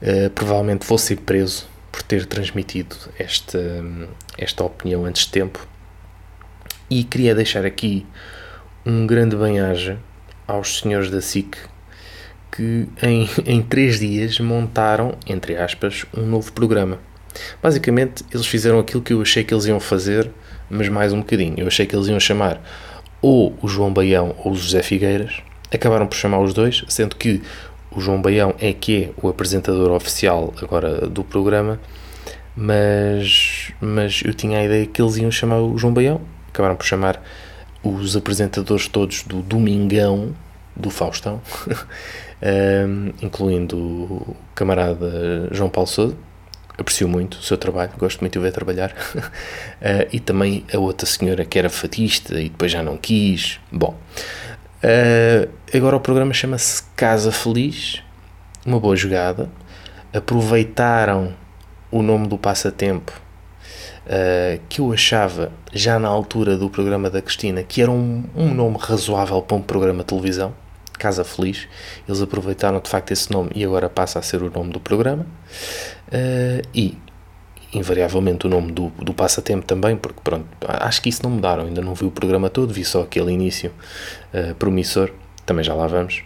Uh, 0.00 0.30
provavelmente 0.30 0.86
vou 0.86 0.96
ser 0.96 1.18
preso 1.18 1.68
por 1.92 2.02
ter 2.02 2.24
transmitido 2.24 2.96
esta, 3.18 3.60
esta 4.38 4.64
opinião 4.64 5.04
antes 5.04 5.26
de 5.26 5.32
tempo. 5.32 5.68
E 6.94 7.04
queria 7.04 7.34
deixar 7.34 7.64
aqui 7.64 8.04
um 8.84 9.06
grande 9.06 9.34
bem-aja 9.34 9.98
aos 10.46 10.80
senhores 10.80 11.08
da 11.10 11.22
SIC 11.22 11.56
que 12.54 12.86
em, 13.02 13.26
em 13.46 13.62
três 13.62 13.98
dias 13.98 14.38
montaram, 14.38 15.14
entre 15.26 15.56
aspas, 15.56 16.04
um 16.14 16.26
novo 16.26 16.52
programa. 16.52 16.98
Basicamente, 17.62 18.22
eles 18.30 18.46
fizeram 18.46 18.78
aquilo 18.78 19.02
que 19.02 19.14
eu 19.14 19.22
achei 19.22 19.42
que 19.42 19.54
eles 19.54 19.64
iam 19.64 19.80
fazer, 19.80 20.30
mas 20.68 20.86
mais 20.90 21.14
um 21.14 21.20
bocadinho. 21.20 21.54
Eu 21.56 21.68
achei 21.68 21.86
que 21.86 21.96
eles 21.96 22.08
iam 22.08 22.20
chamar 22.20 22.60
ou 23.22 23.56
o 23.62 23.68
João 23.68 23.90
Baião 23.90 24.36
ou 24.44 24.52
o 24.52 24.54
José 24.54 24.82
Figueiras. 24.82 25.40
Acabaram 25.72 26.06
por 26.06 26.16
chamar 26.16 26.40
os 26.40 26.52
dois, 26.52 26.84
sendo 26.88 27.16
que 27.16 27.40
o 27.90 28.02
João 28.02 28.20
Baião 28.20 28.54
é 28.58 28.74
que 28.74 29.04
é 29.04 29.10
o 29.22 29.30
apresentador 29.30 29.92
oficial 29.92 30.52
agora 30.60 31.08
do 31.08 31.24
programa, 31.24 31.80
mas, 32.54 33.72
mas 33.80 34.20
eu 34.22 34.34
tinha 34.34 34.58
a 34.58 34.64
ideia 34.64 34.84
que 34.84 35.00
eles 35.00 35.16
iam 35.16 35.30
chamar 35.30 35.56
o 35.56 35.78
João 35.78 35.94
Baião, 35.94 36.20
acabaram 36.52 36.76
por 36.76 36.84
chamar 36.84 37.22
os 37.82 38.16
apresentadores 38.16 38.86
todos 38.86 39.22
do 39.22 39.42
Domingão 39.42 40.34
do 40.76 40.90
Faustão, 40.90 41.40
um, 42.88 43.12
incluindo 43.24 43.76
o 43.76 44.36
camarada 44.54 45.48
João 45.50 45.68
Paulo 45.68 45.88
Souza, 45.88 46.16
aprecio 46.78 47.08
muito 47.08 47.34
o 47.34 47.42
seu 47.42 47.58
trabalho, 47.58 47.92
gosto 47.98 48.20
muito 48.20 48.32
de 48.32 48.38
o 48.38 48.42
ver 48.42 48.52
trabalhar, 48.52 48.90
uh, 48.90 50.08
e 50.12 50.20
também 50.20 50.64
a 50.72 50.78
outra 50.78 51.06
senhora 51.06 51.44
que 51.44 51.58
era 51.58 51.68
fatista 51.68 52.40
e 52.40 52.48
depois 52.48 52.70
já 52.70 52.82
não 52.82 52.96
quis. 52.96 53.58
Bom, 53.70 53.96
Uh, 54.82 55.48
agora 55.72 55.94
o 55.94 56.00
programa 56.00 56.34
chama-se 56.34 56.82
Casa 56.96 57.30
Feliz, 57.30 58.02
uma 58.66 58.80
boa 58.80 58.96
jogada. 58.96 59.48
Aproveitaram 60.12 61.32
o 61.88 62.02
nome 62.02 62.26
do 62.26 62.36
passatempo 62.36 63.12
uh, 64.06 64.60
que 64.68 64.80
eu 64.80 64.92
achava, 64.92 65.52
já 65.72 65.98
na 65.98 66.08
altura 66.08 66.56
do 66.56 66.68
programa 66.68 67.10
da 67.10 67.22
Cristina, 67.22 67.62
que 67.62 67.82
era 67.82 67.90
um, 67.90 68.24
um 68.34 68.52
nome 68.52 68.76
razoável 68.78 69.40
para 69.42 69.56
um 69.56 69.62
programa 69.62 70.00
de 70.00 70.06
televisão, 70.06 70.54
Casa 70.98 71.24
Feliz. 71.24 71.68
Eles 72.06 72.20
aproveitaram 72.20 72.80
de 72.80 72.88
facto 72.88 73.10
esse 73.12 73.30
nome 73.30 73.50
e 73.54 73.64
agora 73.64 73.88
passa 73.88 74.18
a 74.18 74.22
ser 74.22 74.42
o 74.42 74.50
nome 74.50 74.72
do 74.72 74.80
programa. 74.80 75.26
Uh, 76.08 76.66
e 76.74 76.98
invariavelmente 77.72 78.46
o 78.46 78.50
nome 78.50 78.70
do, 78.70 78.90
do 78.98 79.14
passatempo 79.14 79.64
também, 79.64 79.96
porque 79.96 80.20
pronto, 80.22 80.46
acho 80.60 81.00
que 81.00 81.08
isso 81.08 81.22
não 81.22 81.30
mudaram, 81.30 81.64
ainda 81.64 81.80
não 81.80 81.94
vi 81.94 82.04
o 82.04 82.10
programa 82.10 82.50
todo, 82.50 82.72
vi 82.72 82.84
só 82.84 83.02
aquele 83.02 83.32
início 83.32 83.72
uh, 84.34 84.54
promissor, 84.56 85.10
também 85.46 85.64
já 85.64 85.74
lá 85.74 85.86
vamos. 85.86 86.22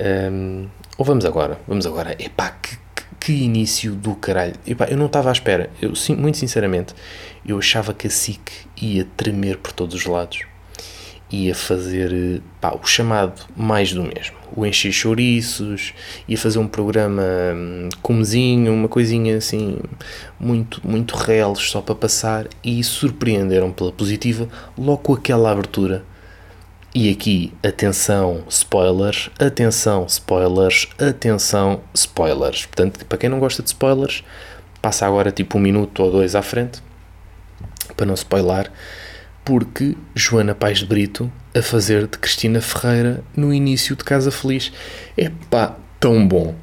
Um, 0.00 0.66
ou 0.96 1.04
vamos 1.04 1.24
agora, 1.24 1.58
vamos 1.68 1.86
agora. 1.86 2.16
Epá, 2.18 2.50
que, 2.50 2.76
que, 3.20 3.32
início 3.32 3.94
do 3.94 4.14
caralho. 4.14 4.54
Eu 4.66 4.96
não 4.96 5.06
estava 5.06 5.28
à 5.28 5.32
espera, 5.32 5.70
eu, 5.80 5.94
sim, 5.94 6.14
muito 6.14 6.38
sinceramente, 6.38 6.94
eu 7.46 7.58
achava 7.58 7.92
que 7.94 8.06
a 8.06 8.10
SIC 8.10 8.50
ia 8.80 9.06
tremer 9.16 9.58
por 9.58 9.72
todos 9.72 9.94
os 9.94 10.06
lados 10.06 10.40
ia 11.30 11.54
fazer 11.54 12.40
pá, 12.60 12.74
o 12.74 12.86
chamado 12.86 13.42
mais 13.56 13.92
do 13.92 14.02
mesmo. 14.02 14.36
O 14.54 14.64
encher 14.64 14.92
chouriços, 14.92 15.92
ia 16.26 16.38
fazer 16.38 16.58
um 16.58 16.66
programa 16.66 17.22
hum, 17.54 17.88
comezinho, 18.00 18.72
uma 18.72 18.88
coisinha 18.88 19.36
assim, 19.36 19.78
muito, 20.40 20.80
muito 20.86 21.14
reles 21.14 21.58
só 21.58 21.82
para 21.82 21.94
passar 21.94 22.46
e 22.64 22.82
surpreenderam 22.82 23.70
pela 23.70 23.92
positiva 23.92 24.48
logo 24.76 24.98
com 24.98 25.14
aquela 25.14 25.50
abertura. 25.50 26.02
E 27.00 27.12
aqui, 27.12 27.54
atenção, 27.62 28.42
spoilers, 28.48 29.30
atenção, 29.38 30.04
spoilers, 30.06 30.88
atenção, 30.98 31.80
spoilers. 31.94 32.66
Portanto, 32.66 33.06
para 33.06 33.16
quem 33.16 33.30
não 33.30 33.38
gosta 33.38 33.62
de 33.62 33.68
spoilers, 33.68 34.24
passa 34.82 35.06
agora 35.06 35.30
tipo 35.30 35.58
um 35.58 35.60
minuto 35.60 36.02
ou 36.02 36.10
dois 36.10 36.34
à 36.34 36.42
frente 36.42 36.82
para 37.96 38.04
não 38.04 38.14
spoiler 38.14 38.72
porque 39.44 39.96
Joana 40.12 40.56
Paz 40.56 40.78
de 40.80 40.86
Brito 40.86 41.30
a 41.54 41.62
fazer 41.62 42.08
de 42.08 42.18
Cristina 42.18 42.60
Ferreira 42.60 43.22
no 43.36 43.54
início 43.54 43.94
de 43.94 44.02
Casa 44.02 44.32
Feliz. 44.32 44.72
É 45.16 45.30
pá, 45.48 45.76
tão 46.00 46.26
bom. 46.26 46.56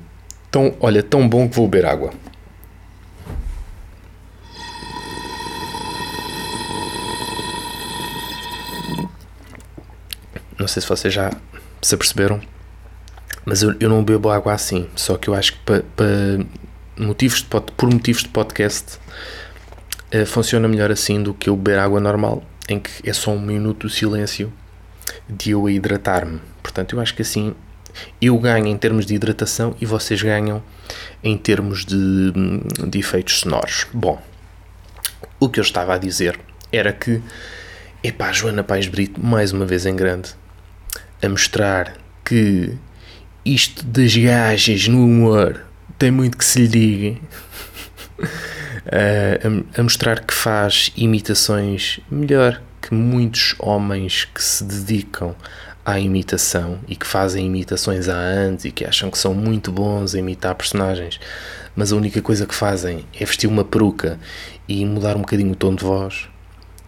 Tão, 0.52 0.76
olha, 0.82 1.02
tão 1.02 1.30
bom 1.30 1.48
que 1.48 1.56
vou 1.56 1.66
beber 1.66 1.88
água. 1.88 2.12
Não 10.58 10.68
sei 10.68 10.82
se 10.82 10.88
vocês 10.88 11.14
já 11.14 11.32
se 11.82 11.96
aperceberam, 11.96 12.42
mas 13.46 13.62
eu, 13.62 13.76
eu 13.80 13.90
não 13.90 14.04
bebo 14.04 14.30
água 14.30 14.54
assim. 14.54 14.88
Só 14.96 15.18
que 15.18 15.28
eu 15.28 15.34
acho 15.34 15.54
que 15.54 15.60
pa, 15.60 15.82
pa 15.96 16.06
motivos 16.98 17.42
de, 17.42 17.48
por 17.48 17.92
motivos 17.92 18.24
de 18.24 18.30
podcast 18.30 18.98
uh, 20.14 20.26
funciona 20.26 20.68
melhor 20.68 20.92
assim 20.92 21.22
do 21.22 21.34
que 21.34 21.50
eu 21.50 21.56
beber 21.56 21.80
água 21.80 22.00
normal 22.00 22.44
em 22.68 22.80
que 22.80 23.08
é 23.08 23.14
só 23.14 23.32
um 23.32 23.40
minuto 23.40 23.88
de 23.88 23.94
silêncio 23.94 24.52
de 25.30 25.52
eu 25.52 25.70
hidratar-me. 25.70 26.42
Portanto, 26.62 26.96
eu 26.96 27.02
acho 27.02 27.14
que 27.14 27.22
assim 27.22 27.54
eu 28.22 28.38
ganho 28.38 28.68
em 28.68 28.78
termos 28.78 29.06
de 29.06 29.16
hidratação 29.16 29.76
e 29.80 29.86
vocês 29.86 30.22
ganham 30.22 30.62
em 31.24 31.38
termos 31.38 31.86
de, 31.86 32.32
de 32.88 33.00
efeitos 33.00 33.40
sonoros. 33.40 33.88
Bom, 33.94 34.22
o 35.40 35.48
que 35.48 35.60
eu 35.60 35.64
estava 35.64 35.96
a 35.96 35.98
dizer 35.98 36.40
era 36.72 36.92
que, 36.92 37.22
epá, 38.04 38.32
Joana 38.32 38.64
Pais 38.64 38.88
Brito, 38.88 39.24
mais 39.24 39.52
uma 39.52 39.66
vez 39.66 39.86
em 39.86 39.96
grande, 39.96 40.36
a 41.26 41.30
mostrar 41.30 41.94
que 42.24 42.78
isto 43.44 43.86
das 43.86 44.16
gajas 44.16 44.88
no 44.88 45.06
humor 45.06 45.66
tem 45.98 46.12
muito 46.12 46.38
que 46.38 46.46
se 46.46 46.60
lhe 46.60 46.68
diga. 46.68 47.22
a, 48.86 49.80
a 49.80 49.84
mostrar 49.84 50.24
que 50.24 50.34
faz 50.34 50.92
imitações 50.96 52.00
melhor 52.10 52.62
que 52.82 52.94
muitos 52.94 53.56
homens 53.60 54.26
que 54.26 54.44
se 54.44 54.64
dedicam 54.64 55.36
à 55.84 56.00
imitação 56.00 56.80
e 56.88 56.96
que 56.96 57.06
fazem 57.06 57.46
imitações 57.46 58.08
há 58.08 58.16
anos 58.16 58.66
e 58.66 58.72
que 58.72 58.86
acham 58.86 59.10
que 59.10 59.18
são 59.18 59.34
muito 59.34 59.72
bons 59.72 60.16
a 60.16 60.20
imitar 60.20 60.56
personagens, 60.56 61.20
mas 61.76 61.92
a 61.92 61.96
única 61.96 62.22
coisa 62.22 62.46
que 62.46 62.56
fazem 62.56 63.06
é 63.20 63.26
vestir 63.26 63.48
uma 63.48 63.64
peruca 63.64 64.20
e 64.68 64.86
mudar 64.86 65.16
um 65.16 65.22
bocadinho 65.22 65.52
o 65.52 65.56
tom 65.56 65.76
de 65.76 65.84
voz. 65.84 66.28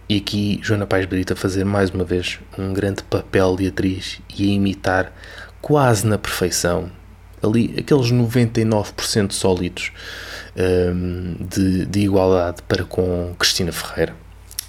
E 0.08 0.16
aqui 0.16 0.58
Joana 0.62 0.86
Paz 0.86 1.04
Brito 1.04 1.34
a 1.34 1.36
fazer 1.36 1.64
mais 1.64 1.90
uma 1.90 2.02
vez 2.02 2.40
um 2.56 2.72
grande 2.72 3.02
papel 3.02 3.56
de 3.56 3.66
atriz 3.66 4.20
e 4.34 4.44
a 4.44 4.54
imitar 4.54 5.12
quase 5.60 6.06
na 6.06 6.16
perfeição 6.16 6.90
ali 7.42 7.74
aqueles 7.78 8.10
99% 8.10 9.32
sólidos 9.32 9.92
um, 10.56 11.36
de, 11.38 11.84
de 11.84 12.00
igualdade 12.00 12.62
para 12.66 12.84
com 12.84 13.34
Cristina 13.38 13.70
Ferreira, 13.70 14.16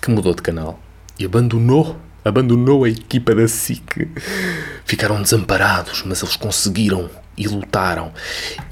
que 0.02 0.12
mudou 0.12 0.36
de 0.36 0.42
canal 0.42 0.78
e 1.18 1.26
abandonou 1.26 1.98
abandonou 2.24 2.84
a 2.84 2.90
equipa 2.90 3.34
da 3.34 3.48
SIC. 3.48 4.10
Ficaram 4.84 5.22
desamparados, 5.22 6.04
mas 6.06 6.22
eles 6.22 6.36
conseguiram 6.36 7.10
e 7.38 7.48
lutaram. 7.48 8.12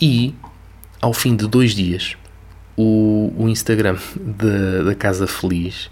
E 0.02 0.36
ao 1.02 1.14
fim 1.14 1.34
de 1.34 1.48
dois 1.48 1.72
dias, 1.72 2.18
o, 2.76 3.34
o 3.38 3.48
Instagram 3.48 3.98
da, 4.20 4.84
da 4.84 4.96
Casa 4.96 5.26
Feliz 5.26 5.90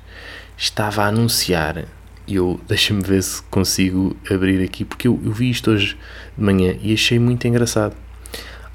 estava 0.57 1.03
a 1.03 1.07
anunciar. 1.07 1.85
Eu 2.27 2.59
deixa-me 2.67 3.03
ver 3.03 3.21
se 3.21 3.41
consigo 3.43 4.15
abrir 4.29 4.63
aqui, 4.63 4.83
porque 4.83 5.07
eu, 5.07 5.19
eu 5.23 5.31
vi 5.31 5.49
isto 5.49 5.71
hoje 5.71 5.97
de 6.37 6.43
manhã 6.43 6.75
e 6.81 6.93
achei 6.93 7.19
muito 7.19 7.47
engraçado. 7.47 7.95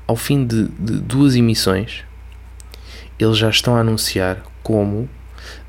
Ao 0.06 0.16
fim 0.16 0.44
de, 0.44 0.64
de 0.64 1.00
duas 1.00 1.36
emissões, 1.36 2.04
eles 3.18 3.36
já 3.36 3.48
estão 3.48 3.76
a 3.76 3.80
anunciar 3.80 4.42
como 4.62 5.08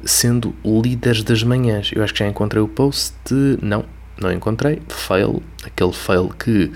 sendo 0.03 0.55
líderes 0.63 1.23
das 1.23 1.43
manhãs. 1.43 1.91
Eu 1.93 2.03
acho 2.03 2.13
que 2.13 2.19
já 2.19 2.27
encontrei 2.27 2.61
o 2.61 2.67
post. 2.67 3.13
Não, 3.61 3.85
não 4.19 4.31
encontrei. 4.31 4.81
Fail, 4.87 5.41
aquele 5.63 5.93
fail 5.93 6.29
que 6.29 6.71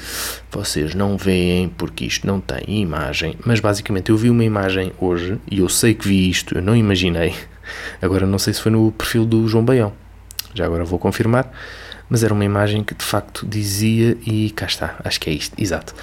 vocês 0.52 0.94
não 0.94 1.18
veem 1.18 1.70
porque 1.70 2.06
isto 2.06 2.28
não 2.28 2.40
tem 2.40 2.82
imagem. 2.82 3.38
Mas 3.46 3.60
basicamente 3.60 4.10
eu 4.10 4.18
vi 4.18 4.30
uma 4.30 4.44
imagem 4.44 4.92
hoje 5.00 5.40
e 5.50 5.60
eu 5.60 5.70
sei 5.70 5.94
que 5.94 6.08
vi 6.08 6.30
isto, 6.30 6.56
eu 6.56 6.62
não 6.62 6.76
imaginei. 6.76 7.34
Agora 8.02 8.26
não 8.26 8.40
sei 8.40 8.54
se 8.54 8.62
foi 8.62 8.72
no 8.72 8.92
perfil 8.92 9.26
do 9.26 9.48
João 9.48 9.64
Baião. 9.64 9.94
Já 10.54 10.66
agora 10.66 10.84
vou 10.84 11.00
confirmar. 11.00 11.52
Mas 12.10 12.24
era 12.24 12.34
uma 12.34 12.46
imagem 12.46 12.84
que 12.84 12.94
de 12.94 13.04
facto 13.04 13.48
dizia, 13.48 14.16
e 14.26 14.52
cá 14.52 14.68
está, 14.68 14.96
acho 15.04 15.20
que 15.20 15.30
é 15.30 15.34
isto, 15.34 15.56
exato. 15.58 15.96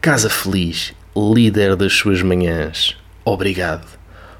Casa 0.00 0.30
Feliz, 0.30 0.94
líder 1.14 1.76
das 1.76 1.92
suas 1.92 2.22
manhãs. 2.22 2.96
Obrigado. 3.24 3.86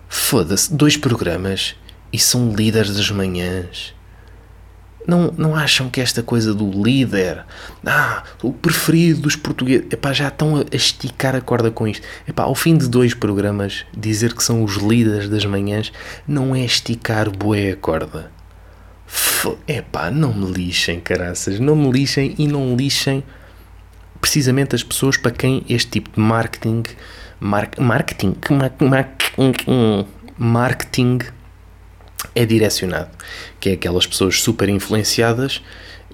Foda-se, 0.08 0.74
dois 0.74 0.96
programas 0.96 1.76
e 2.12 2.18
são 2.18 2.52
líderes 2.52 2.94
das 2.96 3.10
manhãs. 3.10 3.94
Não, 5.06 5.32
não 5.36 5.56
acham 5.56 5.88
que 5.88 6.00
esta 6.00 6.22
coisa 6.22 6.54
do 6.54 6.70
líder, 6.70 7.44
ah, 7.84 8.22
o 8.42 8.52
preferido 8.52 9.22
dos 9.22 9.34
portugueses, 9.34 9.86
epá, 9.90 10.12
já 10.12 10.28
estão 10.28 10.56
a 10.56 10.76
esticar 10.76 11.34
a 11.34 11.40
corda 11.40 11.70
com 11.70 11.88
isto. 11.88 12.06
Epá, 12.28 12.44
ao 12.44 12.54
fim 12.54 12.76
de 12.76 12.88
dois 12.88 13.14
programas, 13.14 13.84
dizer 13.96 14.34
que 14.34 14.44
são 14.44 14.62
os 14.62 14.76
líderes 14.76 15.28
das 15.28 15.44
manhãs 15.44 15.92
não 16.28 16.54
é 16.54 16.64
esticar 16.64 17.30
bué 17.30 17.72
a 17.72 17.76
corda. 17.76 18.30
F 19.06 19.56
epá, 19.66 20.10
não 20.10 20.32
me 20.32 20.52
lixem, 20.52 21.00
caraças, 21.00 21.58
não 21.58 21.74
me 21.74 21.90
lixem 21.90 22.34
e 22.38 22.46
não 22.46 22.76
lixem 22.76 23.24
precisamente 24.20 24.74
as 24.76 24.82
pessoas 24.82 25.16
para 25.16 25.32
quem 25.32 25.64
este 25.68 25.92
tipo 25.92 26.10
de 26.10 26.20
marketing, 26.20 26.82
mar, 27.40 27.70
marketing, 27.78 28.36
marketing, 28.50 30.06
marketing 30.38 31.18
é 32.34 32.44
direcionado, 32.44 33.10
que 33.58 33.70
é 33.70 33.72
aquelas 33.72 34.06
pessoas 34.06 34.40
super 34.40 34.68
influenciadas, 34.68 35.62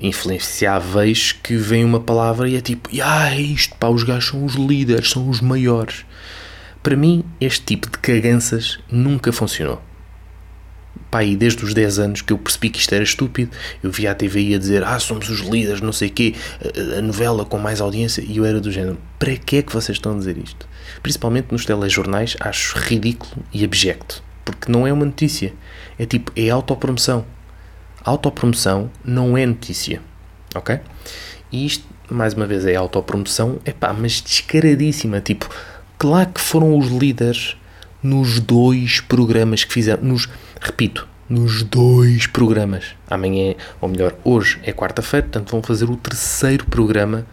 influenciáveis, 0.00 1.32
que 1.32 1.56
veem 1.56 1.84
uma 1.84 2.00
palavra 2.00 2.48
e 2.48 2.56
é 2.56 2.60
tipo, 2.60 2.88
ah, 3.02 3.34
é 3.34 3.40
isto, 3.40 3.74
pá, 3.76 3.88
os 3.88 4.02
gajos 4.02 4.30
são 4.30 4.44
os 4.44 4.54
líderes, 4.54 5.10
são 5.10 5.28
os 5.28 5.40
maiores. 5.40 6.04
Para 6.82 6.96
mim, 6.96 7.24
este 7.40 7.64
tipo 7.64 7.90
de 7.90 7.98
caganças 7.98 8.78
nunca 8.90 9.32
funcionou. 9.32 9.82
Pá, 11.10 11.24
e 11.24 11.36
desde 11.36 11.64
os 11.64 11.72
10 11.72 11.98
anos 11.98 12.22
que 12.22 12.32
eu 12.32 12.38
percebi 12.38 12.68
que 12.68 12.78
isto 12.78 12.94
era 12.94 13.04
estúpido, 13.04 13.50
eu 13.82 13.90
via 13.90 14.10
a 14.10 14.14
TVI 14.14 14.54
a 14.54 14.58
dizer, 14.58 14.84
ah, 14.84 14.98
somos 14.98 15.28
os 15.28 15.40
líderes, 15.40 15.80
não 15.80 15.92
sei 15.92 16.08
o 16.08 16.12
quê, 16.12 16.34
a, 16.94 16.98
a 16.98 17.02
novela 17.02 17.44
com 17.44 17.58
mais 17.58 17.80
audiência, 17.80 18.22
e 18.22 18.36
eu 18.36 18.44
era 18.44 18.60
do 18.60 18.70
género, 18.70 18.98
para 19.18 19.36
que 19.36 19.56
é 19.56 19.62
que 19.62 19.72
vocês 19.72 19.96
estão 19.96 20.12
a 20.14 20.18
dizer 20.18 20.36
isto? 20.38 20.68
Principalmente 21.02 21.48
nos 21.52 21.64
telejornais, 21.64 22.36
acho 22.40 22.76
ridículo 22.78 23.44
e 23.52 23.64
abjecto, 23.64 24.22
porque 24.46 24.72
não 24.72 24.86
é 24.86 24.92
uma 24.92 25.04
notícia 25.04 25.52
é 25.98 26.04
tipo, 26.04 26.32
é 26.36 26.50
autopromoção. 26.50 27.24
Autopromoção 28.04 28.90
não 29.04 29.36
é 29.36 29.46
notícia. 29.46 30.00
Ok? 30.54 30.78
E 31.50 31.66
isto, 31.66 31.84
mais 32.10 32.34
uma 32.34 32.46
vez, 32.46 32.66
é 32.66 32.74
autopromoção, 32.74 33.58
pá, 33.80 33.92
mas 33.92 34.20
descaradíssima. 34.20 35.20
Tipo, 35.20 35.48
claro 35.98 36.30
que 36.30 36.40
foram 36.40 36.76
os 36.78 36.88
líderes 36.88 37.56
nos 38.02 38.40
dois 38.40 39.00
programas 39.00 39.64
que 39.64 39.72
fizeram. 39.72 40.02
Nos, 40.02 40.28
repito, 40.60 41.08
nos 41.28 41.62
dois 41.62 42.26
programas. 42.26 42.94
Amanhã, 43.08 43.54
ou 43.80 43.88
melhor, 43.88 44.14
hoje 44.22 44.60
é 44.62 44.72
quarta-feira, 44.72 45.26
portanto 45.26 45.50
vão 45.50 45.62
fazer 45.62 45.90
o 45.90 45.96
terceiro 45.96 46.66
programa 46.66 47.26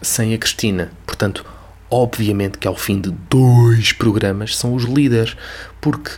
sem 0.00 0.34
a 0.34 0.38
Cristina. 0.38 0.90
Portanto, 1.06 1.44
obviamente 1.94 2.58
que 2.58 2.66
ao 2.66 2.74
fim 2.74 3.00
de 3.00 3.12
dois 3.30 3.92
programas 3.92 4.56
são 4.56 4.74
os 4.74 4.82
líderes, 4.82 5.36
porque 5.80 6.10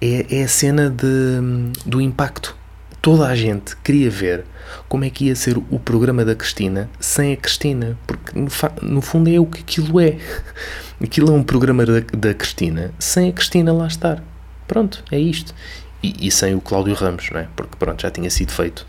é, 0.00 0.26
é 0.40 0.42
a 0.42 0.48
cena 0.48 0.90
de, 0.90 1.72
do 1.86 2.02
impacto. 2.02 2.54
Toda 3.00 3.26
a 3.26 3.34
gente 3.34 3.74
queria 3.78 4.10
ver 4.10 4.44
como 4.88 5.04
é 5.04 5.10
que 5.10 5.26
ia 5.26 5.34
ser 5.34 5.56
o 5.56 5.78
programa 5.78 6.24
da 6.24 6.34
Cristina 6.34 6.88
sem 7.00 7.32
a 7.32 7.36
Cristina, 7.36 7.98
porque 8.06 8.38
no, 8.38 8.48
no 8.82 9.00
fundo 9.00 9.30
é 9.30 9.40
o 9.40 9.46
que 9.46 9.60
aquilo 9.60 9.98
é. 9.98 10.18
Aquilo 11.02 11.30
é 11.30 11.32
um 11.32 11.42
programa 11.42 11.84
da, 11.84 12.00
da 12.16 12.32
Cristina 12.32 12.92
sem 12.98 13.30
a 13.30 13.32
Cristina 13.32 13.72
lá 13.72 13.88
estar. 13.88 14.22
Pronto, 14.68 15.02
é 15.10 15.18
isto. 15.18 15.52
E, 16.00 16.28
e, 16.28 16.30
sem 16.30 16.54
o 16.54 16.60
Cláudio 16.60 16.94
Ramos, 16.94 17.28
não 17.30 17.40
é? 17.40 17.48
Porque 17.56 17.76
pronto, 17.76 18.02
já 18.02 18.10
tinha 18.10 18.28
sido 18.28 18.52
feito 18.52 18.86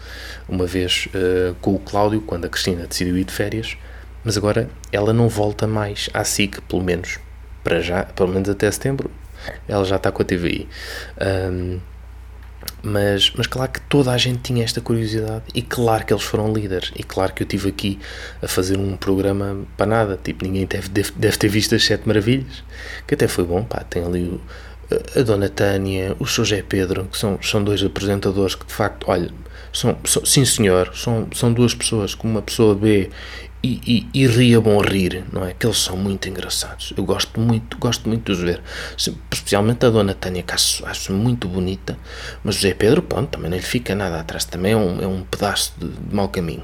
uma 0.47 0.65
vez 0.65 1.07
uh, 1.07 1.55
com 1.61 1.73
o 1.73 1.79
Cláudio, 1.79 2.21
quando 2.21 2.45
a 2.45 2.49
Cristina 2.49 2.85
decidiu 2.85 3.17
ir 3.17 3.23
de 3.23 3.33
férias, 3.33 3.77
mas 4.23 4.37
agora 4.37 4.69
ela 4.91 5.13
não 5.13 5.27
volta 5.27 5.67
mais 5.67 6.09
à 6.13 6.23
SIC, 6.23 6.61
pelo 6.61 6.83
menos 6.83 7.19
para 7.63 7.81
já, 7.81 8.03
pelo 8.03 8.29
menos 8.29 8.49
até 8.49 8.69
setembro, 8.69 9.09
ela 9.67 9.83
já 9.85 9.95
está 9.95 10.11
com 10.11 10.21
a 10.21 10.25
TVI. 10.25 10.67
Um, 11.21 11.79
mas, 12.81 13.31
mas 13.35 13.47
claro 13.47 13.71
que 13.71 13.81
toda 13.81 14.11
a 14.11 14.17
gente 14.17 14.39
tinha 14.39 14.63
esta 14.63 14.81
curiosidade 14.81 15.43
e 15.53 15.61
claro 15.61 16.05
que 16.05 16.13
eles 16.13 16.23
foram 16.23 16.51
líderes 16.53 16.91
e 16.95 17.03
claro 17.03 17.33
que 17.33 17.43
eu 17.43 17.47
tive 17.47 17.69
aqui 17.69 17.99
a 18.41 18.47
fazer 18.47 18.77
um 18.77 18.95
programa 18.95 19.65
para 19.77 19.85
nada, 19.85 20.19
tipo 20.21 20.43
ninguém 20.45 20.65
deve, 20.65 20.89
deve, 20.89 21.11
deve 21.15 21.37
ter 21.37 21.47
visto 21.47 21.75
as 21.75 21.83
Sete 21.83 22.07
Maravilhas, 22.07 22.63
que 23.07 23.15
até 23.15 23.27
foi 23.27 23.45
bom, 23.45 23.63
pá, 23.63 23.83
tem 23.89 24.03
ali 24.03 24.23
o, 24.25 24.41
a 25.19 25.23
Dona 25.23 25.49
Tânia, 25.49 26.15
o 26.19 26.25
Sr. 26.25 26.43
José 26.43 26.63
Pedro, 26.67 27.05
que 27.05 27.17
são, 27.17 27.37
são 27.41 27.63
dois 27.63 27.83
apresentadores 27.83 28.55
que 28.55 28.65
de 28.65 28.73
facto, 28.73 29.05
olha, 29.07 29.29
são, 29.71 29.97
são, 30.05 30.25
sim 30.25 30.45
senhor, 30.45 30.91
são, 30.93 31.27
são 31.33 31.51
duas 31.51 31.73
pessoas 31.73 32.15
que 32.15 32.25
uma 32.25 32.41
pessoa 32.41 32.75
vê 32.75 33.09
e, 33.63 34.09
e, 34.13 34.23
e 34.23 34.27
ria 34.27 34.59
bom 34.59 34.81
rir, 34.81 35.23
não 35.31 35.45
é? 35.47 35.53
Que 35.53 35.65
eles 35.65 35.77
são 35.77 35.95
muito 35.95 36.27
engraçados. 36.27 36.93
Eu 36.97 37.05
gosto 37.05 37.39
muito, 37.39 37.77
gosto 37.77 38.09
muito 38.09 38.25
de 38.25 38.31
os 38.33 38.43
ver. 38.43 38.61
Especialmente 39.31 39.85
a 39.85 39.89
Dona 39.89 40.13
Tânia, 40.13 40.43
que 40.43 40.53
acho, 40.53 40.85
acho 40.85 41.13
muito 41.13 41.47
bonita, 41.47 41.97
mas 42.43 42.55
o 42.55 42.57
José 42.59 42.73
Pedro, 42.73 43.01
pronto, 43.01 43.29
também 43.29 43.49
não 43.49 43.57
lhe 43.57 43.63
fica 43.63 43.95
nada 43.95 44.19
atrás, 44.19 44.43
também 44.43 44.73
é 44.73 44.77
um, 44.77 45.01
é 45.01 45.07
um 45.07 45.23
pedaço 45.23 45.73
de, 45.77 45.87
de 45.87 46.13
mau 46.13 46.27
caminho. 46.27 46.63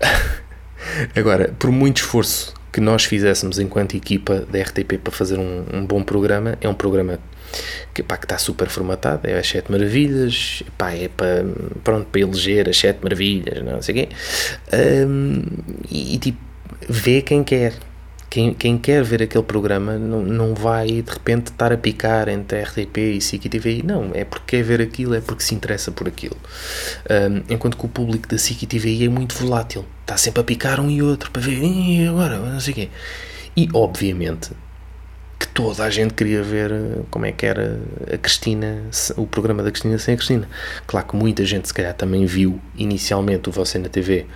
Agora, 1.16 1.52
por 1.58 1.72
muito 1.72 1.96
esforço 1.96 2.54
que 2.72 2.80
nós 2.80 3.04
fizéssemos 3.04 3.58
enquanto 3.58 3.96
equipa 3.96 4.46
da 4.48 4.60
RTP 4.60 4.98
para 5.02 5.12
fazer 5.12 5.38
um, 5.38 5.64
um 5.72 5.84
bom 5.84 6.04
programa, 6.04 6.56
é 6.60 6.68
um 6.68 6.74
programa 6.74 7.18
que, 7.94 8.02
pá, 8.02 8.16
que 8.16 8.24
está 8.24 8.38
super 8.38 8.68
formatado, 8.68 9.28
é 9.28 9.38
as 9.38 9.48
sete 9.48 9.70
maravilhas, 9.70 10.62
pá, 10.76 10.92
é 10.92 11.08
para, 11.08 11.44
pronto, 11.82 12.06
para 12.06 12.20
eleger 12.20 12.68
as 12.68 12.76
sete 12.76 13.00
maravilhas, 13.02 13.64
não 13.64 13.80
sei 13.82 13.94
o 13.94 13.98
quê, 13.98 14.08
um, 15.06 15.42
e, 15.90 16.14
e, 16.14 16.18
tipo, 16.18 16.38
vê 16.88 17.22
quem 17.22 17.42
quer, 17.42 17.72
quem, 18.28 18.52
quem 18.52 18.76
quer 18.76 19.02
ver 19.02 19.22
aquele 19.22 19.44
programa 19.44 19.96
não, 19.98 20.22
não 20.22 20.54
vai 20.54 20.86
de 21.02 21.10
repente 21.10 21.46
estar 21.46 21.72
a 21.72 21.76
picar 21.76 22.28
entre 22.28 22.62
RTP 22.62 22.98
e 22.98 23.20
SIC 23.20 23.48
TVI, 23.48 23.82
não, 23.82 24.10
é 24.12 24.24
porque 24.24 24.56
quer 24.56 24.62
ver 24.62 24.80
aquilo, 24.80 25.14
é 25.14 25.20
porque 25.20 25.42
se 25.42 25.54
interessa 25.54 25.90
por 25.90 26.06
aquilo. 26.06 26.36
Um, 27.08 27.54
enquanto 27.54 27.76
que 27.76 27.86
o 27.86 27.88
público 27.88 28.28
da 28.28 28.38
SIC 28.38 28.66
TVI 28.66 29.06
é 29.06 29.08
muito 29.08 29.34
volátil, 29.34 29.84
está 30.02 30.16
sempre 30.16 30.40
a 30.40 30.44
picar 30.44 30.80
um 30.80 30.90
e 30.90 31.02
outro 31.02 31.30
para 31.30 31.42
ver, 31.42 31.62
e 31.62 32.06
agora, 32.06 32.38
não 32.38 32.60
sei 32.60 32.72
o 32.72 32.74
quê. 32.74 32.88
E 33.56 33.68
obviamente 33.72 34.50
que 35.46 35.52
toda 35.54 35.84
a 35.84 35.90
gente 35.90 36.14
queria 36.14 36.42
ver 36.42 36.72
eh, 36.72 37.02
como 37.10 37.26
é 37.26 37.32
que 37.32 37.46
era 37.46 37.80
a 38.12 38.18
Cristina, 38.18 38.82
o 39.16 39.26
programa 39.26 39.62
da 39.62 39.70
Cristina 39.70 39.98
sem 39.98 40.14
a 40.14 40.16
Cristina. 40.16 40.48
Claro 40.86 41.06
que 41.06 41.16
muita 41.16 41.44
gente 41.44 41.68
se 41.68 41.74
calhar 41.74 41.94
também 41.94 42.26
viu 42.26 42.60
inicialmente 42.76 43.48
o 43.48 43.52
Você 43.52 43.78
na 43.78 43.88
TV 43.88 44.26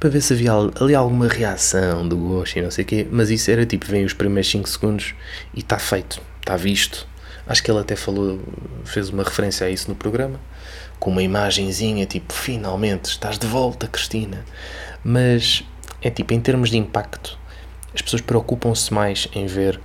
para 0.00 0.10
ver 0.10 0.20
se 0.20 0.32
havia 0.32 0.50
ali 0.80 0.96
alguma 0.96 1.28
reação 1.28 2.08
do 2.08 2.16
gosto 2.16 2.58
e 2.58 2.62
não 2.62 2.72
sei 2.72 2.82
o 2.82 2.86
quê, 2.86 3.06
mas 3.08 3.30
isso 3.30 3.48
era 3.52 3.64
tipo, 3.64 3.86
vem 3.86 4.04
os 4.04 4.12
primeiros 4.12 4.50
5 4.50 4.68
segundos 4.68 5.14
e 5.54 5.60
está 5.60 5.78
feito, 5.78 6.20
está 6.40 6.56
visto. 6.56 7.06
Acho 7.46 7.62
que 7.62 7.70
ele 7.70 7.78
até 7.78 7.94
falou, 7.94 8.40
fez 8.84 9.10
uma 9.10 9.22
referência 9.22 9.64
a 9.64 9.70
isso 9.70 9.88
no 9.88 9.94
programa, 9.94 10.40
com 10.98 11.10
uma 11.10 11.22
imagenzinha 11.22 12.04
tipo, 12.04 12.32
finalmente 12.32 13.04
estás 13.10 13.38
de 13.38 13.46
volta, 13.46 13.86
Cristina. 13.86 14.44
Mas 15.04 15.62
é 16.00 16.10
tipo, 16.10 16.34
em 16.34 16.40
termos 16.40 16.70
de 16.70 16.78
impacto, 16.78 17.38
as 17.94 18.02
pessoas 18.02 18.22
preocupam-se 18.22 18.92
mais 18.92 19.28
em 19.32 19.46
ver 19.46 19.80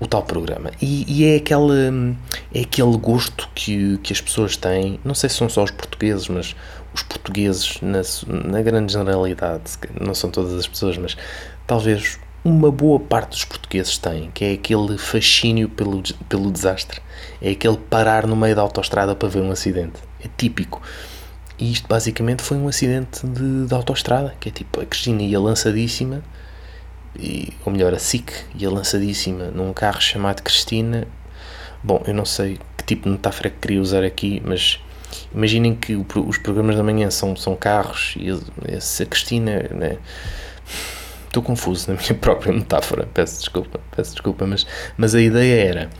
o 0.00 0.06
tal 0.06 0.22
programa. 0.22 0.70
E, 0.80 1.04
e, 1.08 1.24
é, 1.24 1.36
aquele, 1.36 2.16
é 2.52 2.60
aquele 2.60 2.96
gosto 2.96 3.48
que, 3.54 3.98
que 3.98 4.12
as 4.12 4.20
pessoas 4.20 4.56
têm, 4.56 4.98
não 5.04 5.14
sei 5.14 5.28
se 5.28 5.36
são 5.36 5.48
só 5.48 5.62
os 5.62 5.70
portugueses, 5.70 6.28
mas 6.28 6.56
os 6.94 7.02
portugueses, 7.02 7.78
na, 7.80 8.02
na 8.26 8.62
grande 8.62 8.92
generalidade, 8.92 9.72
não 10.00 10.14
são 10.14 10.30
todas 10.30 10.52
as 10.54 10.66
pessoas, 10.66 10.96
mas 10.96 11.16
talvez 11.66 12.18
uma 12.44 12.70
boa 12.70 13.00
parte 13.00 13.30
dos 13.30 13.44
portugueses 13.44 13.96
têm, 13.96 14.30
que 14.32 14.44
é 14.44 14.52
aquele 14.52 14.98
fascínio 14.98 15.68
pelo, 15.68 16.02
pelo 16.28 16.50
desastre. 16.52 17.00
É 17.40 17.50
aquele 17.50 17.78
parar 17.78 18.26
no 18.26 18.36
meio 18.36 18.54
da 18.54 18.62
autoestrada 18.62 19.14
para 19.14 19.28
ver 19.28 19.40
um 19.40 19.50
acidente. 19.50 19.98
É 20.22 20.28
típico. 20.36 20.82
E 21.58 21.72
isto 21.72 21.88
basicamente 21.88 22.42
foi 22.42 22.58
um 22.58 22.68
acidente 22.68 23.26
de, 23.26 23.66
de 23.66 23.74
autoestrada, 23.74 24.34
que 24.38 24.50
é 24.50 24.52
tipo, 24.52 24.80
a 24.80 24.84
Cristina 24.84 25.22
ia 25.22 25.40
lançadíssima 25.40 26.22
e, 27.18 27.52
ou 27.64 27.72
melhor, 27.72 27.94
a 27.94 27.98
SIC 27.98 28.32
ia 28.56 28.70
lançadíssima 28.70 29.46
num 29.46 29.72
carro 29.72 30.00
chamado 30.00 30.42
Cristina. 30.42 31.06
Bom, 31.82 32.02
eu 32.06 32.14
não 32.14 32.24
sei 32.24 32.58
que 32.76 32.84
tipo 32.84 33.04
de 33.04 33.10
metáfora 33.10 33.50
que 33.50 33.58
queria 33.58 33.80
usar 33.80 34.04
aqui, 34.04 34.42
mas 34.44 34.80
imaginem 35.34 35.74
que 35.74 35.94
o, 35.94 36.06
os 36.26 36.38
programas 36.38 36.76
da 36.76 36.82
manhã 36.82 37.10
são, 37.10 37.36
são 37.36 37.54
carros 37.54 38.14
e 38.16 38.30
a 38.30 39.06
Cristina. 39.06 39.68
Né, 39.70 39.98
estou 41.26 41.42
confuso 41.42 41.92
na 41.92 42.00
minha 42.00 42.14
própria 42.18 42.52
metáfora, 42.52 43.08
peço 43.12 43.40
desculpa, 43.40 43.80
peço 43.94 44.12
desculpa, 44.12 44.46
mas, 44.46 44.66
mas 44.96 45.14
a 45.14 45.20
ideia 45.20 45.68
era. 45.68 45.90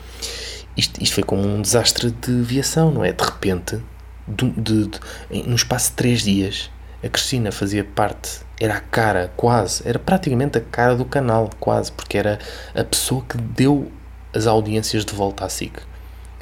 Isto, 0.77 1.03
isto 1.03 1.15
foi 1.15 1.23
como 1.23 1.43
um 1.47 1.61
desastre 1.61 2.11
de 2.11 2.43
viação, 2.43 2.91
não 2.91 3.05
é? 3.05 3.13
De 3.13 3.25
repente, 3.25 3.81
de, 4.27 4.51
de, 4.51 4.87
de, 4.87 5.01
no 5.47 5.55
espaço 5.55 5.91
de 5.91 5.97
três 5.97 6.23
dias, 6.23 6.71
a 7.05 7.09
Cristina 7.11 7.53
fazia 7.53 7.85
parte, 7.85 8.41
era 8.59 8.77
a 8.77 8.81
cara, 8.81 9.31
quase, 9.37 9.87
era 9.87 9.99
praticamente 9.99 10.57
a 10.57 10.61
cara 10.63 10.97
do 10.97 11.05
canal, 11.05 11.51
quase, 11.61 11.93
porque 11.93 12.17
era 12.17 12.39
a 12.75 12.83
pessoa 12.83 13.23
que 13.29 13.37
deu 13.37 13.93
as 14.33 14.47
audiências 14.47 15.05
de 15.05 15.13
volta 15.13 15.45
à 15.45 15.49
SIC. 15.51 15.83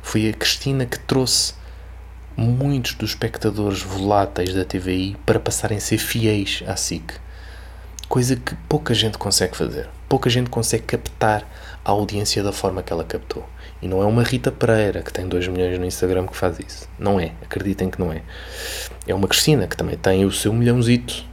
Foi 0.03 0.29
a 0.29 0.33
Cristina 0.33 0.87
que 0.87 1.01
trouxe 1.01 1.55
muitos 2.37 2.95
dos 2.95 3.11
espectadores 3.11 3.83
voláteis 3.83 4.55
da 4.55 4.65
TVI 4.65 5.17
para 5.27 5.41
passarem 5.41 5.79
a 5.79 5.81
ser 5.81 5.99
fiéis 5.99 6.63
à 6.67 6.77
SIC. 6.77 7.13
Coisa 8.09 8.37
que 8.37 8.55
pouca 8.69 8.95
gente 8.95 9.19
consegue 9.19 9.57
fazer. 9.57 9.89
Pouca 10.09 10.31
gente 10.31 10.49
consegue 10.49 10.85
captar 10.85 11.45
a 11.85 11.91
audiência 11.91 12.41
da 12.43 12.53
forma 12.53 12.83
que 12.83 12.93
ela 12.93 13.05
captou. 13.05 13.45
E 13.83 13.89
não 13.89 14.01
é 14.01 14.07
uma 14.07 14.23
Rita 14.23 14.53
Pereira, 14.53 15.03
que 15.03 15.13
tem 15.13 15.27
2 15.27 15.49
milhões 15.49 15.79
no 15.79 15.85
Instagram, 15.85 16.27
que 16.29 16.37
faz 16.37 16.59
isso. 16.61 16.89
Não 16.99 17.19
é. 17.19 17.33
Acreditem 17.43 17.91
que 17.91 17.99
não 17.99 18.13
é. 18.13 18.23
É 19.07 19.15
uma 19.15 19.27
Cristina, 19.27 19.67
que 19.67 19.77
também 19.77 19.97
tem 19.97 20.25
o 20.25 20.31
seu 20.31 20.53
milhãozito. 20.53 21.25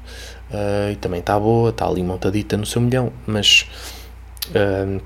Uh, 0.49 0.91
e 0.91 0.95
também 0.95 1.19
está 1.19 1.39
boa, 1.39 1.69
está 1.69 1.85
ali 1.85 2.01
montadita 2.01 2.57
no 2.57 2.65
seu 2.65 2.81
milhão. 2.81 3.13
Mas... 3.27 3.67
Uh, 4.49 4.99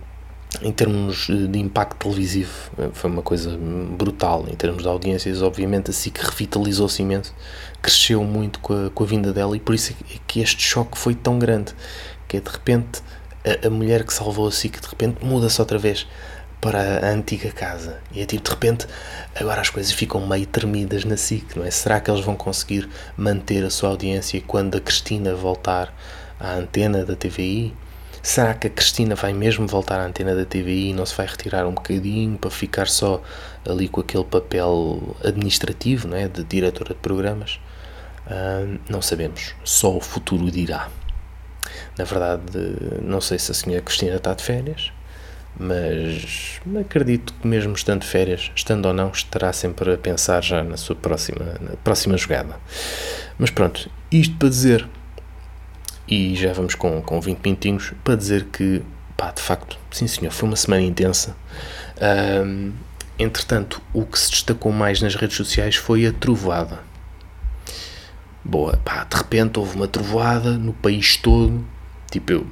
em 0.61 0.71
termos 0.71 1.27
de 1.27 1.59
impacto 1.59 1.97
televisivo, 1.97 2.51
foi 2.93 3.09
uma 3.09 3.21
coisa 3.21 3.57
brutal. 3.97 4.45
Em 4.47 4.55
termos 4.55 4.83
de 4.83 4.87
audiências, 4.87 5.41
obviamente, 5.41 5.89
a 5.89 5.93
SIC 5.93 6.17
revitalizou-se 6.17 7.01
imenso, 7.01 7.33
cresceu 7.81 8.23
muito 8.23 8.59
com 8.59 8.85
a, 8.85 8.89
com 8.91 9.03
a 9.03 9.07
vinda 9.07 9.33
dela, 9.33 9.57
e 9.57 9.59
por 9.59 9.73
isso 9.73 9.93
é 9.93 10.17
que 10.27 10.41
este 10.41 10.61
choque 10.61 10.97
foi 10.97 11.15
tão 11.15 11.39
grande. 11.39 11.73
Que 12.27 12.37
é 12.37 12.39
de 12.39 12.49
repente 12.49 13.01
a, 13.43 13.67
a 13.67 13.69
mulher 13.69 14.03
que 14.03 14.13
salvou 14.13 14.47
a 14.47 14.51
SIC, 14.51 14.79
de 14.79 14.87
repente 14.87 15.25
muda-se 15.25 15.59
outra 15.59 15.77
vez 15.77 16.07
para 16.63 17.05
a 17.05 17.09
antiga 17.11 17.51
casa. 17.51 17.99
E 18.13 18.21
é 18.21 18.25
tipo, 18.25 18.41
de 18.41 18.49
repente, 18.49 18.87
agora 19.35 19.59
as 19.59 19.69
coisas 19.69 19.91
ficam 19.91 20.25
meio 20.25 20.45
tremidas 20.45 21.03
na 21.03 21.17
SIC, 21.17 21.57
não 21.57 21.65
é? 21.65 21.69
Será 21.69 21.99
que 21.99 22.09
eles 22.09 22.23
vão 22.23 22.37
conseguir 22.37 22.89
manter 23.17 23.65
a 23.65 23.69
sua 23.69 23.89
audiência 23.89 24.41
quando 24.47 24.77
a 24.77 24.79
Cristina 24.79 25.35
voltar 25.35 25.93
à 26.39 26.53
antena 26.53 27.03
da 27.03 27.17
TVI? 27.17 27.73
Será 28.21 28.53
que 28.53 28.67
a 28.67 28.69
Cristina 28.69 29.13
vai 29.13 29.33
mesmo 29.33 29.67
voltar 29.67 29.99
à 29.99 30.05
antena 30.05 30.33
da 30.33 30.45
TVI 30.45 30.91
e 30.91 30.93
não 30.93 31.05
se 31.05 31.13
vai 31.13 31.25
retirar 31.25 31.67
um 31.67 31.73
bocadinho 31.73 32.37
para 32.37 32.49
ficar 32.49 32.87
só 32.87 33.21
ali 33.67 33.89
com 33.89 33.99
aquele 33.99 34.23
papel 34.23 35.17
administrativo, 35.21 36.07
não 36.07 36.15
é? 36.15 36.29
De 36.29 36.45
diretora 36.45 36.93
de 36.93 36.99
programas? 37.01 37.59
Uh, 38.25 38.79
não 38.89 39.01
sabemos. 39.01 39.53
Só 39.65 39.97
o 39.97 39.99
futuro 39.99 40.49
dirá. 40.49 40.89
Na 41.97 42.05
verdade, 42.05 42.41
não 43.01 43.19
sei 43.19 43.37
se 43.37 43.51
a 43.51 43.53
senhora 43.53 43.81
Cristina 43.81 44.15
está 44.15 44.33
de 44.33 44.41
férias, 44.41 44.93
mas 45.59 46.59
acredito 46.79 47.33
que 47.33 47.47
mesmo 47.47 47.73
estando 47.73 48.01
de 48.01 48.07
férias, 48.07 48.51
estando 48.55 48.85
ou 48.87 48.93
não, 48.93 49.11
estará 49.11 49.53
sempre 49.53 49.93
a 49.93 49.97
pensar 49.97 50.43
já 50.43 50.63
na 50.63 50.77
sua 50.77 50.95
próxima, 50.95 51.45
na 51.61 51.75
próxima 51.83 52.17
jogada. 52.17 52.57
Mas 53.37 53.49
pronto, 53.49 53.89
isto 54.11 54.35
para 54.37 54.49
dizer, 54.49 54.87
e 56.07 56.35
já 56.35 56.53
vamos 56.53 56.75
com, 56.75 57.01
com 57.01 57.21
20 57.21 57.39
minutinhos, 57.43 57.93
para 58.03 58.15
dizer 58.15 58.45
que, 58.45 58.81
pá, 59.15 59.31
de 59.31 59.41
facto, 59.41 59.77
sim 59.91 60.07
senhor, 60.07 60.31
foi 60.31 60.49
uma 60.49 60.55
semana 60.55 60.81
intensa. 60.81 61.35
Um, 62.45 62.73
entretanto, 63.17 63.81
o 63.93 64.05
que 64.05 64.17
se 64.17 64.31
destacou 64.31 64.71
mais 64.71 65.01
nas 65.01 65.15
redes 65.15 65.37
sociais 65.37 65.75
foi 65.75 66.05
a 66.07 66.11
trovada. 66.11 66.79
Boa, 68.43 68.77
pá, 68.83 69.03
de 69.03 69.15
repente 69.15 69.59
houve 69.59 69.75
uma 69.75 69.87
trovoada 69.87 70.57
no 70.57 70.73
país 70.73 71.15
todo, 71.15 71.65
Tipo, 72.13 72.31
eu, 72.31 72.45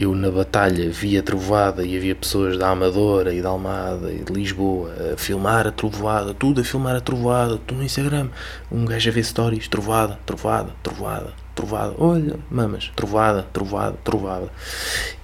eu 0.00 0.12
na 0.12 0.28
batalha 0.28 0.90
via 0.90 1.22
trovoada 1.22 1.86
e 1.86 1.96
havia 1.96 2.16
pessoas 2.16 2.58
da 2.58 2.70
Amadora 2.70 3.32
e 3.32 3.40
da 3.40 3.48
Almada 3.48 4.12
e 4.12 4.24
de 4.24 4.32
Lisboa 4.32 4.92
a 5.12 5.16
filmar 5.16 5.68
a 5.68 5.70
trovoada, 5.70 6.34
tudo 6.34 6.60
a 6.60 6.64
filmar 6.64 6.96
a 6.96 7.00
trovoada, 7.00 7.56
tudo 7.58 7.78
no 7.78 7.84
Instagram. 7.84 8.28
Um 8.72 8.84
gajo 8.84 9.08
a 9.08 9.12
ver 9.12 9.22
stories, 9.22 9.68
trovoada, 9.68 10.18
trovoada, 10.26 10.74
trovoada, 10.82 11.32
trovada, 11.54 11.94
olha, 11.96 12.36
mamas, 12.50 12.90
trovada, 12.96 13.42
trovada, 13.52 13.96
trovada. 14.02 14.50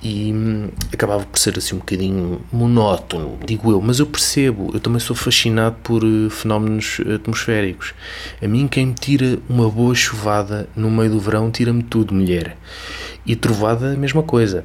E 0.01 0.33
hum, 0.33 0.69
acabava 0.93 1.25
por 1.25 1.39
ser 1.39 1.59
assim 1.59 1.75
um 1.75 1.79
bocadinho 1.79 2.41
monótono, 2.53 3.39
digo 3.45 3.73
eu, 3.73 3.81
mas 3.81 3.99
eu 3.99 4.07
percebo, 4.07 4.71
eu 4.73 4.81
também 4.81 5.01
sou 5.01 5.17
fascinado 5.17 5.77
por 5.83 6.05
uh, 6.05 6.31
fenómenos 6.31 7.01
atmosféricos. 7.15 7.93
A 8.41 8.47
mim, 8.47 8.69
quem 8.69 8.87
me 8.87 8.95
tira 8.95 9.39
uma 9.49 9.69
boa 9.69 9.95
chuvada 9.95 10.69
no 10.77 10.91
meio 10.91 11.11
do 11.11 11.21
verão, 11.21 11.51
tira-me 11.51 11.83
tudo, 11.83 12.15
mulher. 12.15 12.57
E 13.25 13.37
trovada, 13.37 13.93
a 13.93 13.97
mesma 13.97 14.23
coisa. 14.23 14.65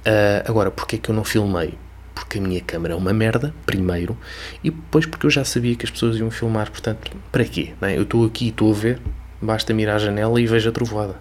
Uh, 0.00 0.48
agora, 0.48 0.70
porquê 0.70 0.96
é 0.96 0.98
que 0.98 1.10
eu 1.10 1.14
não 1.14 1.24
filmei? 1.24 1.74
Porque 2.14 2.38
a 2.38 2.40
minha 2.40 2.60
câmera 2.60 2.94
é 2.94 2.96
uma 2.96 3.12
merda, 3.12 3.54
primeiro, 3.64 4.16
e 4.62 4.70
depois 4.70 5.06
porque 5.06 5.26
eu 5.26 5.30
já 5.30 5.44
sabia 5.44 5.74
que 5.76 5.84
as 5.84 5.90
pessoas 5.90 6.16
iam 6.16 6.30
filmar, 6.30 6.70
portanto, 6.70 7.10
para 7.30 7.44
quê? 7.44 7.74
Bem, 7.80 7.96
eu 7.96 8.02
estou 8.02 8.24
aqui, 8.26 8.48
estou 8.48 8.70
a 8.72 8.74
ver, 8.74 9.00
basta 9.40 9.72
mirar 9.72 9.96
a 9.96 9.98
janela 9.98 10.40
e 10.40 10.46
vejo 10.46 10.68
a 10.68 10.72
trovoada. 10.72 11.16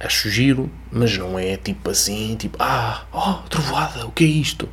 Acho 0.00 0.28
giro, 0.28 0.70
mas 0.90 1.16
não 1.16 1.38
é 1.38 1.56
tipo 1.56 1.90
assim, 1.90 2.36
tipo, 2.36 2.56
ah, 2.60 3.04
oh, 3.12 3.48
trovoada, 3.48 4.06
o 4.06 4.12
que 4.12 4.24
é 4.24 4.28
isto? 4.28 4.68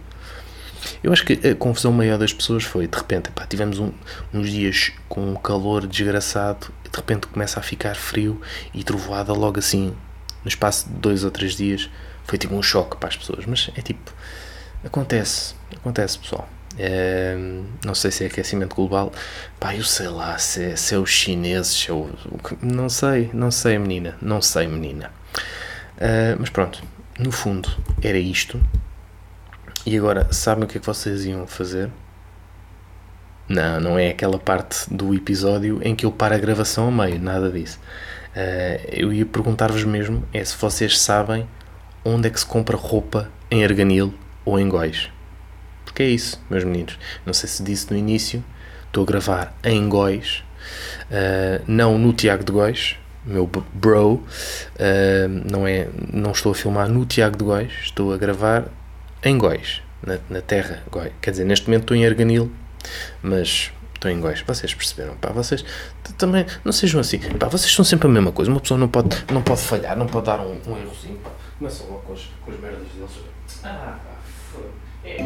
Eu 1.03 1.12
acho 1.12 1.25
que 1.25 1.34
a 1.47 1.55
confusão 1.55 1.91
maior 1.91 2.17
das 2.17 2.34
pessoas 2.34 2.63
foi, 2.63 2.88
de 2.88 2.97
repente, 2.97 3.29
tivemos 3.47 3.79
um, 3.79 3.91
uns 4.34 4.49
dias 4.49 4.91
com 5.07 5.31
um 5.31 5.36
calor 5.36 5.86
desgraçado, 5.86 6.67
de 6.84 6.95
repente 6.95 7.27
começa 7.27 7.60
a 7.60 7.63
ficar 7.63 7.95
frio 7.95 8.41
e 8.73 8.84
trovoada 8.84 9.31
logo 9.34 9.60
assim, 9.60 9.93
no 10.43 10.47
espaço 10.47 10.88
de 10.88 10.95
dois 10.95 11.23
ou 11.23 11.32
três 11.32 11.56
dias, 11.56 11.89
foi 12.23 12.38
tipo 12.38 12.56
um 12.56 12.63
choque 12.63 12.97
para 12.97 13.10
as 13.10 13.17
pessoas, 13.17 13.45
mas 13.45 13.69
é 13.75 13.82
tipo, 13.82 14.12
acontece, 14.84 15.56
acontece 15.75 16.17
pessoal. 16.19 16.47
É, 16.77 17.36
não 17.86 17.93
sei 17.93 18.12
se 18.12 18.23
é 18.23 18.27
aquecimento 18.27 18.75
global, 18.75 19.12
pá, 19.60 19.75
eu 19.75 19.84
sei 19.84 20.08
lá 20.08 20.38
se 20.38 20.63
é, 20.63 20.75
se 20.75 20.95
é 20.95 20.97
os 20.97 21.10
chineses, 21.10 21.73
se 21.73 21.89
é 21.89 21.93
o, 21.93 22.10
não 22.62 22.88
sei, 22.88 23.30
não 23.34 23.51
sei, 23.51 23.77
menina, 23.77 24.17
não 24.21 24.41
sei, 24.41 24.67
menina. 24.67 25.12
Uh, 25.97 26.38
mas 26.39 26.49
pronto, 26.49 26.82
no 27.19 27.32
fundo 27.32 27.69
era 28.01 28.17
isto. 28.17 28.60
E 29.86 29.97
agora, 29.97 30.32
sabem 30.32 30.63
o 30.63 30.67
que 30.67 30.77
é 30.77 30.80
que 30.80 30.86
vocês 30.86 31.25
iam 31.25 31.45
fazer? 31.45 31.89
Não, 33.49 33.80
não 33.80 33.99
é 33.99 34.10
aquela 34.10 34.39
parte 34.39 34.91
do 34.93 35.13
episódio 35.13 35.82
em 35.84 35.95
que 35.95 36.06
eu 36.06 36.12
paro 36.12 36.36
a 36.36 36.38
gravação 36.38 36.88
a 36.88 36.91
meio, 36.91 37.19
nada 37.19 37.51
disso. 37.51 37.80
Uh, 38.36 38.88
eu 38.89 39.12
ia 39.12 39.26
perguntar-vos 39.26 39.84
mesmo 39.84 40.24
é 40.34 40.44
se 40.44 40.56
vocês 40.56 40.98
sabem 40.98 41.48
onde 42.04 42.28
é 42.28 42.32
que 42.32 42.39
se 42.39 42.46
compra 42.46 42.78
roupa 42.78 43.30
em 43.50 43.63
Arganil 43.63 44.13
ou 44.46 44.60
em 44.60 44.67
Góis. 44.70 45.10
Porque 45.84 46.04
é 46.04 46.08
isso, 46.08 46.41
meus 46.50 46.63
meninos. 46.63 46.98
Não 47.26 47.34
sei 47.34 47.50
se 47.50 47.62
disse 47.62 47.91
no 47.91 47.98
início, 47.98 48.44
estou 48.88 49.04
a 49.04 49.06
gravar 49.06 49.54
em 49.63 49.88
Góis, 49.89 50.44
uh, 51.10 51.63
não 51.67 51.98
no 51.98 52.13
Tiago 52.13 52.44
de 52.44 52.52
Góis, 52.52 52.98
meu 53.26 53.46
bro, 53.74 54.13
uh, 54.13 54.24
não, 55.28 55.67
é, 55.67 55.88
não 56.12 56.32
estou 56.32 56.54
a 56.54 56.56
filmar 56.56 56.89
no 56.89 57.06
Tiago 57.06 57.38
de 57.38 57.44
Góis, 57.44 57.72
estou 57.84 58.13
a 58.13 58.17
gravar 58.17 58.65
em 59.24 59.38
Góis, 59.38 59.82
na, 60.02 60.17
na 60.30 60.41
terra 60.41 60.82
Góis. 60.89 61.12
Quer 61.22 61.32
dizer, 61.32 61.46
neste 61.46 61.67
momento 61.67 61.84
estou 61.84 61.98
em 61.98 62.06
Arganil, 62.06 62.52
mas 63.22 63.72
em 64.10 64.20
Góis. 64.20 64.42
Vocês 64.42 64.74
perceberam? 64.74 65.16
Pá, 65.16 65.30
vocês 65.30 65.64
também 66.18 66.46
não 66.64 66.72
sejam 66.72 67.02
assim. 67.02 67.20
Pá, 67.20 67.48
vocês 67.48 67.72
são 67.74 67.86
sempre 67.86 68.08
a 68.08 68.12
mesma 68.12 68.32
coisa. 68.32 68.50
Uma 68.50 68.60
pessoa 68.60 68.78
não 68.78 68.88
pode, 68.88 69.26
não 69.32 69.42
pode 69.42 69.62
falhar, 69.62 69.98
não 69.98 70.08
pode 70.08 70.26
dar 70.26 70.40
um, 70.40 70.58
um 70.68 70.78
errozinho. 70.78 71.18
Pá. 71.20 71.30
Começam 71.58 71.88
logo 71.88 72.00
com 72.00 72.14
as, 72.14 72.22
com 72.44 72.52
as 72.52 72.60
merdas 72.60 72.88
deles. 72.96 73.12
Ah, 73.64 74.00
pá, 74.04 74.60
é, 75.04 75.18